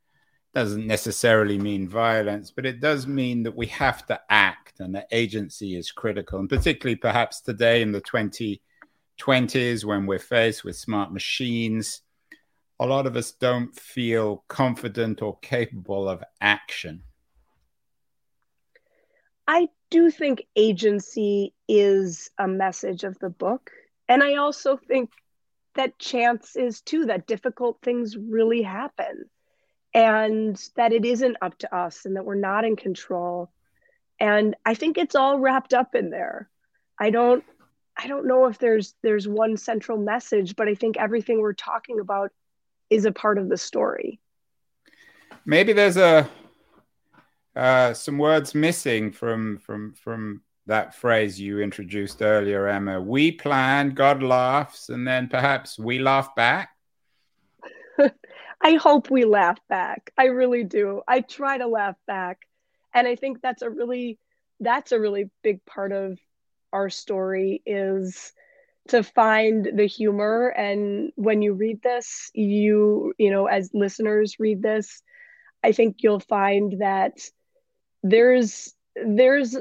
Doesn't 0.53 0.85
necessarily 0.87 1.57
mean 1.57 1.87
violence, 1.87 2.51
but 2.51 2.65
it 2.65 2.79
does 2.79 3.07
mean 3.07 3.43
that 3.43 3.55
we 3.55 3.67
have 3.67 4.05
to 4.07 4.19
act 4.29 4.79
and 4.79 4.95
that 4.95 5.07
agency 5.11 5.77
is 5.77 5.91
critical. 5.91 6.39
And 6.39 6.49
particularly 6.49 6.97
perhaps 6.97 7.41
today 7.41 7.81
in 7.81 7.91
the 7.91 8.01
2020s 8.01 9.85
when 9.85 10.05
we're 10.07 10.19
faced 10.19 10.63
with 10.63 10.75
smart 10.75 11.13
machines, 11.13 12.01
a 12.79 12.85
lot 12.85 13.05
of 13.05 13.15
us 13.15 13.31
don't 13.31 13.73
feel 13.75 14.43
confident 14.47 15.21
or 15.21 15.37
capable 15.39 16.09
of 16.09 16.23
action. 16.41 17.03
I 19.47 19.67
do 19.91 20.10
think 20.10 20.43
agency 20.56 21.54
is 21.67 22.32
a 22.39 22.47
message 22.47 23.04
of 23.04 23.19
the 23.19 23.30
book. 23.30 23.69
And 24.10 24.23
I 24.23 24.36
also 24.36 24.77
think 24.77 25.12
that 25.75 25.99
chance 25.99 26.56
is 26.56 26.82
too, 26.82 27.06
that 27.06 27.27
difficult 27.27 27.80
things 27.82 28.17
really 28.17 28.63
happen 28.63 29.25
and 29.93 30.58
that 30.75 30.93
it 30.93 31.06
isn't 31.06 31.38
up 31.41 31.58
to 31.60 31.75
us 31.75 32.06
and 32.06 32.15
that 32.15 32.25
we're 32.25 32.36
not 32.36 32.65
in 32.65 32.75
control. 32.75 33.51
And 34.19 34.56
I 34.65 34.73
think 34.73 34.97
it's 34.97 35.15
all 35.15 35.39
wrapped 35.39 35.73
up 35.73 35.93
in 35.93 36.10
there. 36.10 36.49
I 36.97 37.10
don't 37.10 37.43
I 37.97 38.08
don't 38.08 38.25
know 38.25 38.45
if 38.45 38.58
there's 38.58 38.95
there's 39.04 39.27
one 39.27 39.58
central 39.58 39.97
message, 39.97 40.56
but 40.56 40.67
I 40.67 40.75
think 40.75 40.97
everything 40.97 41.41
we're 41.41 41.54
talking 41.54 41.99
about 41.99 42.32
is 42.89 43.06
a 43.06 43.12
part 43.12 43.38
of 43.38 43.49
the 43.49 43.58
story. 43.58 44.19
Maybe 45.45 45.73
there's 45.73 45.97
a 45.97 46.30
uh, 47.55 47.93
some 47.93 48.17
words 48.17 48.55
missing 48.55 49.11
from 49.11 49.57
from 49.59 49.93
from 49.93 50.41
that 50.67 50.95
phrase 50.95 51.39
you 51.39 51.59
introduced 51.59 52.21
earlier, 52.21 52.67
Emma. 52.67 53.01
We 53.01 53.31
plan, 53.31 53.89
God 53.89 54.23
laughs, 54.23 54.89
and 54.89 55.07
then 55.07 55.27
perhaps 55.27 55.77
we 55.77 55.99
laugh 55.99 56.33
back. 56.35 56.69
I 58.61 58.75
hope 58.75 59.09
we 59.09 59.25
laugh 59.25 59.59
back. 59.67 60.11
I 60.17 60.25
really 60.25 60.63
do. 60.63 61.01
I 61.07 61.21
try 61.21 61.57
to 61.57 61.67
laugh 61.67 61.95
back, 62.07 62.39
and 62.93 63.07
I 63.07 63.15
think 63.15 63.41
that's 63.41 63.61
a 63.61 63.69
really 63.69 64.19
that's 64.59 64.91
a 64.91 64.99
really 64.99 65.29
big 65.41 65.65
part 65.65 65.91
of 65.91 66.19
our 66.71 66.89
story 66.89 67.61
is 67.65 68.31
to 68.87 69.03
find 69.03 69.67
the 69.75 69.85
humor 69.85 70.47
and 70.49 71.11
when 71.15 71.41
you 71.41 71.53
read 71.53 71.81
this 71.83 72.31
you 72.33 73.13
you 73.17 73.29
know 73.29 73.45
as 73.45 73.69
listeners 73.73 74.39
read 74.39 74.61
this 74.61 75.03
i 75.63 75.71
think 75.71 75.97
you'll 75.99 76.19
find 76.19 76.79
that 76.79 77.19
there's 78.03 78.73
there's 78.95 79.57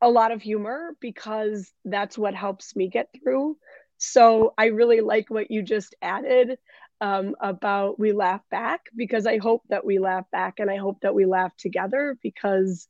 a 0.00 0.10
lot 0.10 0.32
of 0.32 0.42
humor 0.42 0.96
because 1.00 1.72
that's 1.84 2.18
what 2.18 2.34
helps 2.34 2.74
me 2.74 2.88
get 2.88 3.08
through. 3.22 3.56
So 3.98 4.52
I 4.58 4.66
really 4.66 5.00
like 5.00 5.30
what 5.30 5.50
you 5.50 5.62
just 5.62 5.94
added 6.02 6.58
um, 7.00 7.36
about 7.40 8.00
we 8.00 8.12
laugh 8.12 8.40
back 8.50 8.86
because 8.96 9.26
I 9.26 9.38
hope 9.38 9.62
that 9.68 9.84
we 9.84 9.98
laugh 9.98 10.24
back 10.32 10.58
and 10.58 10.70
I 10.70 10.76
hope 10.76 11.00
that 11.02 11.14
we 11.14 11.24
laugh 11.24 11.56
together 11.56 12.18
because 12.22 12.88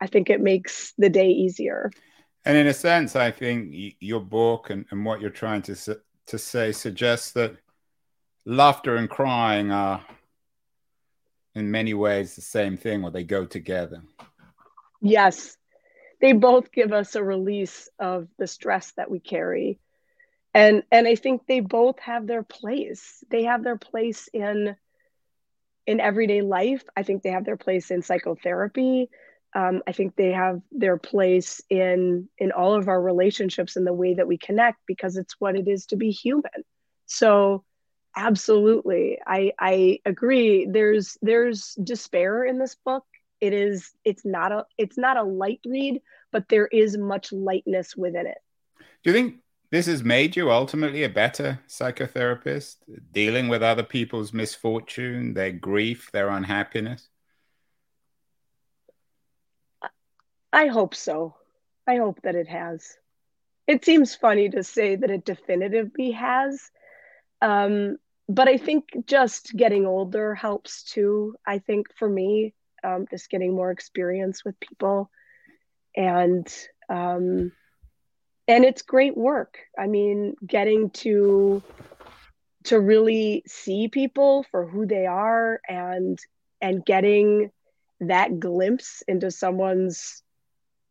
I 0.00 0.06
think 0.06 0.30
it 0.30 0.40
makes 0.40 0.94
the 0.96 1.10
day 1.10 1.28
easier. 1.28 1.90
And 2.44 2.56
in 2.56 2.66
a 2.68 2.74
sense, 2.74 3.16
I 3.16 3.30
think 3.30 3.74
your 4.00 4.20
book 4.20 4.70
and, 4.70 4.86
and 4.90 5.04
what 5.04 5.20
you're 5.20 5.30
trying 5.30 5.62
to 5.62 5.98
to 6.26 6.38
say 6.38 6.72
suggests 6.72 7.32
that 7.32 7.56
laughter 8.44 8.96
and 8.96 9.08
crying 9.08 9.70
are 9.70 10.04
in 11.54 11.70
many 11.70 11.94
ways 11.94 12.34
the 12.34 12.42
same 12.42 12.76
thing 12.76 13.04
or 13.04 13.10
they 13.10 13.24
go 13.24 13.44
together. 13.44 14.02
Yes, 15.06 15.56
they 16.20 16.32
both 16.32 16.72
give 16.72 16.92
us 16.92 17.14
a 17.14 17.22
release 17.24 17.88
of 17.98 18.28
the 18.38 18.46
stress 18.46 18.92
that 18.96 19.10
we 19.10 19.20
carry. 19.20 19.78
And 20.54 20.82
and 20.90 21.06
I 21.06 21.14
think 21.16 21.46
they 21.46 21.60
both 21.60 21.98
have 22.00 22.26
their 22.26 22.42
place. 22.42 23.22
They 23.30 23.44
have 23.44 23.62
their 23.64 23.76
place 23.78 24.28
in 24.32 24.76
in 25.86 26.00
everyday 26.00 26.42
life. 26.42 26.82
I 26.96 27.02
think 27.02 27.22
they 27.22 27.30
have 27.30 27.44
their 27.44 27.56
place 27.56 27.90
in 27.90 28.02
psychotherapy. 28.02 29.08
Um, 29.54 29.82
I 29.86 29.92
think 29.92 30.16
they 30.16 30.32
have 30.32 30.60
their 30.72 30.96
place 30.98 31.60
in 31.70 32.28
in 32.38 32.52
all 32.52 32.74
of 32.74 32.88
our 32.88 33.00
relationships 33.00 33.76
and 33.76 33.86
the 33.86 33.92
way 33.94 34.14
that 34.14 34.28
we 34.28 34.38
connect 34.38 34.78
because 34.86 35.16
it's 35.16 35.36
what 35.38 35.56
it 35.56 35.68
is 35.68 35.86
to 35.86 35.96
be 35.96 36.10
human. 36.10 36.64
So 37.06 37.64
absolutely 38.16 39.18
i 39.26 39.52
i 39.58 39.98
agree 40.04 40.66
there's 40.70 41.18
there's 41.22 41.76
despair 41.84 42.44
in 42.44 42.58
this 42.58 42.74
book 42.84 43.04
it 43.40 43.52
is 43.52 43.92
it's 44.04 44.24
not 44.24 44.52
a 44.52 44.64
it's 44.78 44.98
not 44.98 45.16
a 45.16 45.22
light 45.22 45.60
read 45.66 46.00
but 46.32 46.48
there 46.48 46.66
is 46.66 46.96
much 46.96 47.32
lightness 47.32 47.96
within 47.96 48.26
it. 48.26 48.38
Do 49.02 49.10
you 49.10 49.12
think 49.12 49.36
this 49.70 49.86
has 49.86 50.02
made 50.02 50.36
you 50.36 50.50
ultimately 50.50 51.02
a 51.02 51.08
better 51.08 51.60
psychotherapist 51.68 52.76
dealing 53.12 53.48
with 53.48 53.62
other 53.62 53.82
people's 53.82 54.32
misfortune 54.32 55.34
their 55.34 55.52
grief 55.52 56.10
their 56.12 56.28
unhappiness? 56.28 57.08
I 60.52 60.66
hope 60.68 60.94
so. 60.94 61.36
I 61.86 61.96
hope 61.96 62.20
that 62.22 62.34
it 62.34 62.48
has. 62.48 62.96
It 63.66 63.84
seems 63.84 64.14
funny 64.14 64.48
to 64.50 64.62
say 64.62 64.96
that 64.96 65.10
it 65.10 65.24
definitively 65.24 66.12
has 66.12 66.70
um, 67.42 67.98
but 68.28 68.48
I 68.48 68.56
think 68.56 69.06
just 69.06 69.56
getting 69.56 69.86
older 69.86 70.34
helps 70.34 70.82
too. 70.82 71.36
I 71.46 71.58
think 71.58 71.88
for 71.96 72.08
me, 72.08 72.54
um, 72.84 73.06
just 73.10 73.30
getting 73.30 73.54
more 73.54 73.70
experience 73.70 74.44
with 74.44 74.58
people, 74.60 75.10
and 75.96 76.46
um, 76.88 77.52
and 78.48 78.64
it's 78.64 78.82
great 78.82 79.16
work. 79.16 79.58
I 79.78 79.86
mean, 79.86 80.34
getting 80.46 80.90
to 80.90 81.62
to 82.64 82.80
really 82.80 83.42
see 83.46 83.88
people 83.88 84.44
for 84.50 84.66
who 84.66 84.86
they 84.86 85.06
are 85.06 85.60
and 85.68 86.18
and 86.60 86.84
getting 86.84 87.50
that 88.00 88.38
glimpse 88.40 89.02
into 89.08 89.30
someone's 89.30 90.22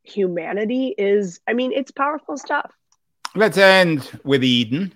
humanity 0.04 0.94
is 0.98 1.40
i 1.48 1.54
mean 1.54 1.72
it's 1.74 1.92
powerful 1.92 2.38
stuff 2.38 2.72
let's 3.36 3.58
end 3.58 4.20
with 4.24 4.44
eden 4.44 4.94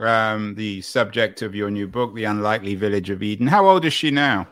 um, 0.00 0.54
the 0.54 0.80
subject 0.80 1.42
of 1.42 1.54
your 1.54 1.70
new 1.70 1.86
book, 1.86 2.14
The 2.14 2.24
Unlikely 2.24 2.74
Village 2.74 3.10
of 3.10 3.22
Eden. 3.22 3.46
How 3.46 3.68
old 3.68 3.84
is 3.84 3.92
she 3.92 4.10
now? 4.10 4.48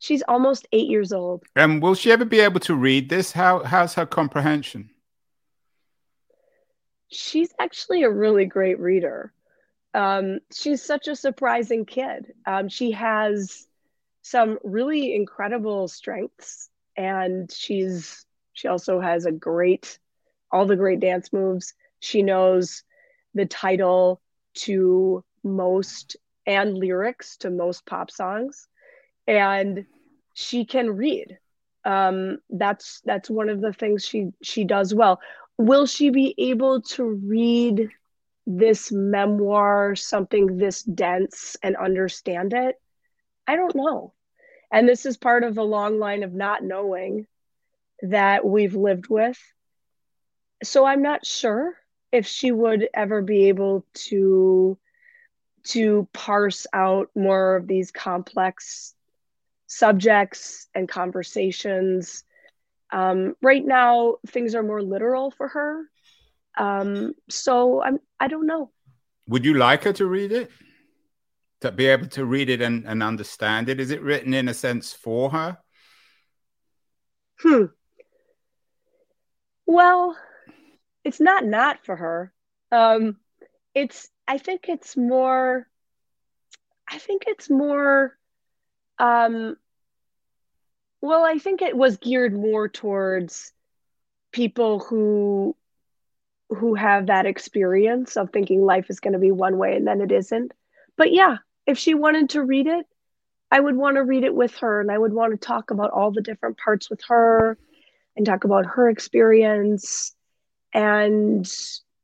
She's 0.00 0.22
almost 0.26 0.66
eight 0.72 0.88
years 0.88 1.12
old. 1.12 1.44
And 1.54 1.82
will 1.82 1.94
she 1.94 2.10
ever 2.10 2.24
be 2.24 2.40
able 2.40 2.60
to 2.60 2.74
read 2.74 3.10
this? 3.10 3.32
How 3.32 3.62
how's 3.62 3.94
her 3.94 4.06
comprehension? 4.06 4.88
She's 7.08 7.52
actually 7.60 8.02
a 8.02 8.10
really 8.10 8.46
great 8.46 8.80
reader. 8.80 9.32
Um, 9.92 10.38
she's 10.52 10.82
such 10.82 11.06
a 11.06 11.14
surprising 11.14 11.84
kid. 11.84 12.32
Um, 12.46 12.70
she 12.70 12.92
has 12.92 13.66
some 14.22 14.58
really 14.64 15.14
incredible 15.14 15.86
strengths, 15.86 16.70
and 16.96 17.52
she's 17.52 18.24
she 18.54 18.68
also 18.68 19.00
has 19.00 19.26
a 19.26 19.32
great 19.32 19.98
all 20.50 20.64
the 20.64 20.76
great 20.76 21.00
dance 21.00 21.30
moves. 21.30 21.74
She 22.00 22.22
knows 22.22 22.84
the 23.34 23.44
title 23.44 24.22
to 24.64 25.22
most 25.44 26.16
and 26.46 26.78
lyrics 26.78 27.36
to 27.38 27.50
most 27.50 27.84
pop 27.84 28.10
songs 28.10 28.66
and 29.30 29.86
she 30.34 30.64
can 30.64 30.90
read. 30.90 31.38
Um, 31.84 32.38
that's 32.50 33.00
that's 33.04 33.30
one 33.30 33.48
of 33.48 33.60
the 33.60 33.72
things 33.72 34.04
she 34.04 34.32
she 34.42 34.64
does 34.64 34.92
well. 34.92 35.20
Will 35.56 35.86
she 35.86 36.10
be 36.10 36.34
able 36.36 36.82
to 36.82 37.04
read 37.04 37.88
this 38.46 38.90
memoir 38.90 39.94
something 39.94 40.58
this 40.58 40.82
dense 40.82 41.56
and 41.62 41.76
understand 41.76 42.52
it? 42.52 42.74
I 43.46 43.56
don't 43.56 43.76
know. 43.76 44.14
And 44.72 44.88
this 44.88 45.06
is 45.06 45.16
part 45.16 45.44
of 45.44 45.58
a 45.58 45.62
long 45.62 45.98
line 45.98 46.22
of 46.22 46.32
not 46.32 46.64
knowing 46.64 47.26
that 48.02 48.44
we've 48.44 48.74
lived 48.74 49.08
with. 49.08 49.38
So 50.62 50.84
i'm 50.84 51.02
not 51.02 51.24
sure 51.24 51.74
if 52.12 52.26
she 52.26 52.52
would 52.52 52.88
ever 52.92 53.22
be 53.22 53.48
able 53.48 53.86
to 53.94 54.76
to 55.62 56.08
parse 56.12 56.66
out 56.72 57.08
more 57.14 57.56
of 57.56 57.66
these 57.66 57.90
complex 57.90 58.94
subjects 59.70 60.66
and 60.74 60.88
conversations. 60.88 62.24
Um, 62.90 63.36
right 63.40 63.64
now, 63.64 64.16
things 64.26 64.56
are 64.56 64.64
more 64.64 64.82
literal 64.82 65.30
for 65.30 65.46
her. 65.46 65.84
Um, 66.58 67.14
so 67.28 67.80
I'm 67.80 68.00
I 68.18 68.26
don't 68.26 68.46
know. 68.46 68.72
Would 69.28 69.44
you 69.44 69.54
like 69.54 69.84
her 69.84 69.92
to 69.94 70.06
read 70.06 70.32
it? 70.32 70.50
To 71.60 71.70
be 71.70 71.86
able 71.86 72.08
to 72.08 72.24
read 72.24 72.48
it 72.50 72.60
and, 72.60 72.84
and 72.86 73.02
understand 73.02 73.68
it? 73.68 73.78
Is 73.78 73.92
it 73.92 74.02
written 74.02 74.34
in 74.34 74.48
a 74.48 74.54
sense 74.54 74.92
for 74.92 75.30
her? 75.30 75.58
Hmm. 77.38 77.66
Well, 79.66 80.16
it's 81.04 81.20
not 81.20 81.44
not 81.44 81.84
for 81.84 81.94
her. 81.94 82.32
Um, 82.72 83.18
it's 83.72 84.08
I 84.26 84.38
think 84.38 84.68
it's 84.68 84.96
more. 84.96 85.68
I 86.88 86.98
think 86.98 87.24
it's 87.28 87.48
more. 87.48 88.16
Um, 88.98 89.56
well, 91.00 91.24
I 91.24 91.38
think 91.38 91.62
it 91.62 91.76
was 91.76 91.96
geared 91.96 92.34
more 92.34 92.68
towards 92.68 93.52
people 94.32 94.78
who 94.80 95.56
who 96.48 96.74
have 96.74 97.06
that 97.06 97.26
experience 97.26 98.16
of 98.16 98.30
thinking 98.30 98.62
life 98.62 98.90
is 98.90 98.98
going 98.98 99.12
to 99.12 99.20
be 99.20 99.30
one 99.30 99.56
way 99.56 99.76
and 99.76 99.86
then 99.86 100.00
it 100.00 100.10
isn't. 100.10 100.52
But 100.96 101.12
yeah, 101.12 101.36
if 101.64 101.78
she 101.78 101.94
wanted 101.94 102.30
to 102.30 102.42
read 102.42 102.66
it, 102.66 102.86
I 103.52 103.60
would 103.60 103.76
want 103.76 103.96
to 103.96 104.02
read 104.02 104.24
it 104.24 104.34
with 104.34 104.56
her 104.56 104.80
and 104.80 104.90
I 104.90 104.98
would 104.98 105.12
want 105.12 105.32
to 105.32 105.38
talk 105.38 105.70
about 105.70 105.92
all 105.92 106.10
the 106.10 106.20
different 106.20 106.58
parts 106.58 106.90
with 106.90 107.00
her 107.08 107.56
and 108.16 108.26
talk 108.26 108.42
about 108.42 108.66
her 108.66 108.90
experience 108.90 110.14
and 110.74 111.48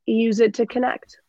use 0.05 0.39
it 0.39 0.55
to 0.55 0.65
connect. 0.65 1.19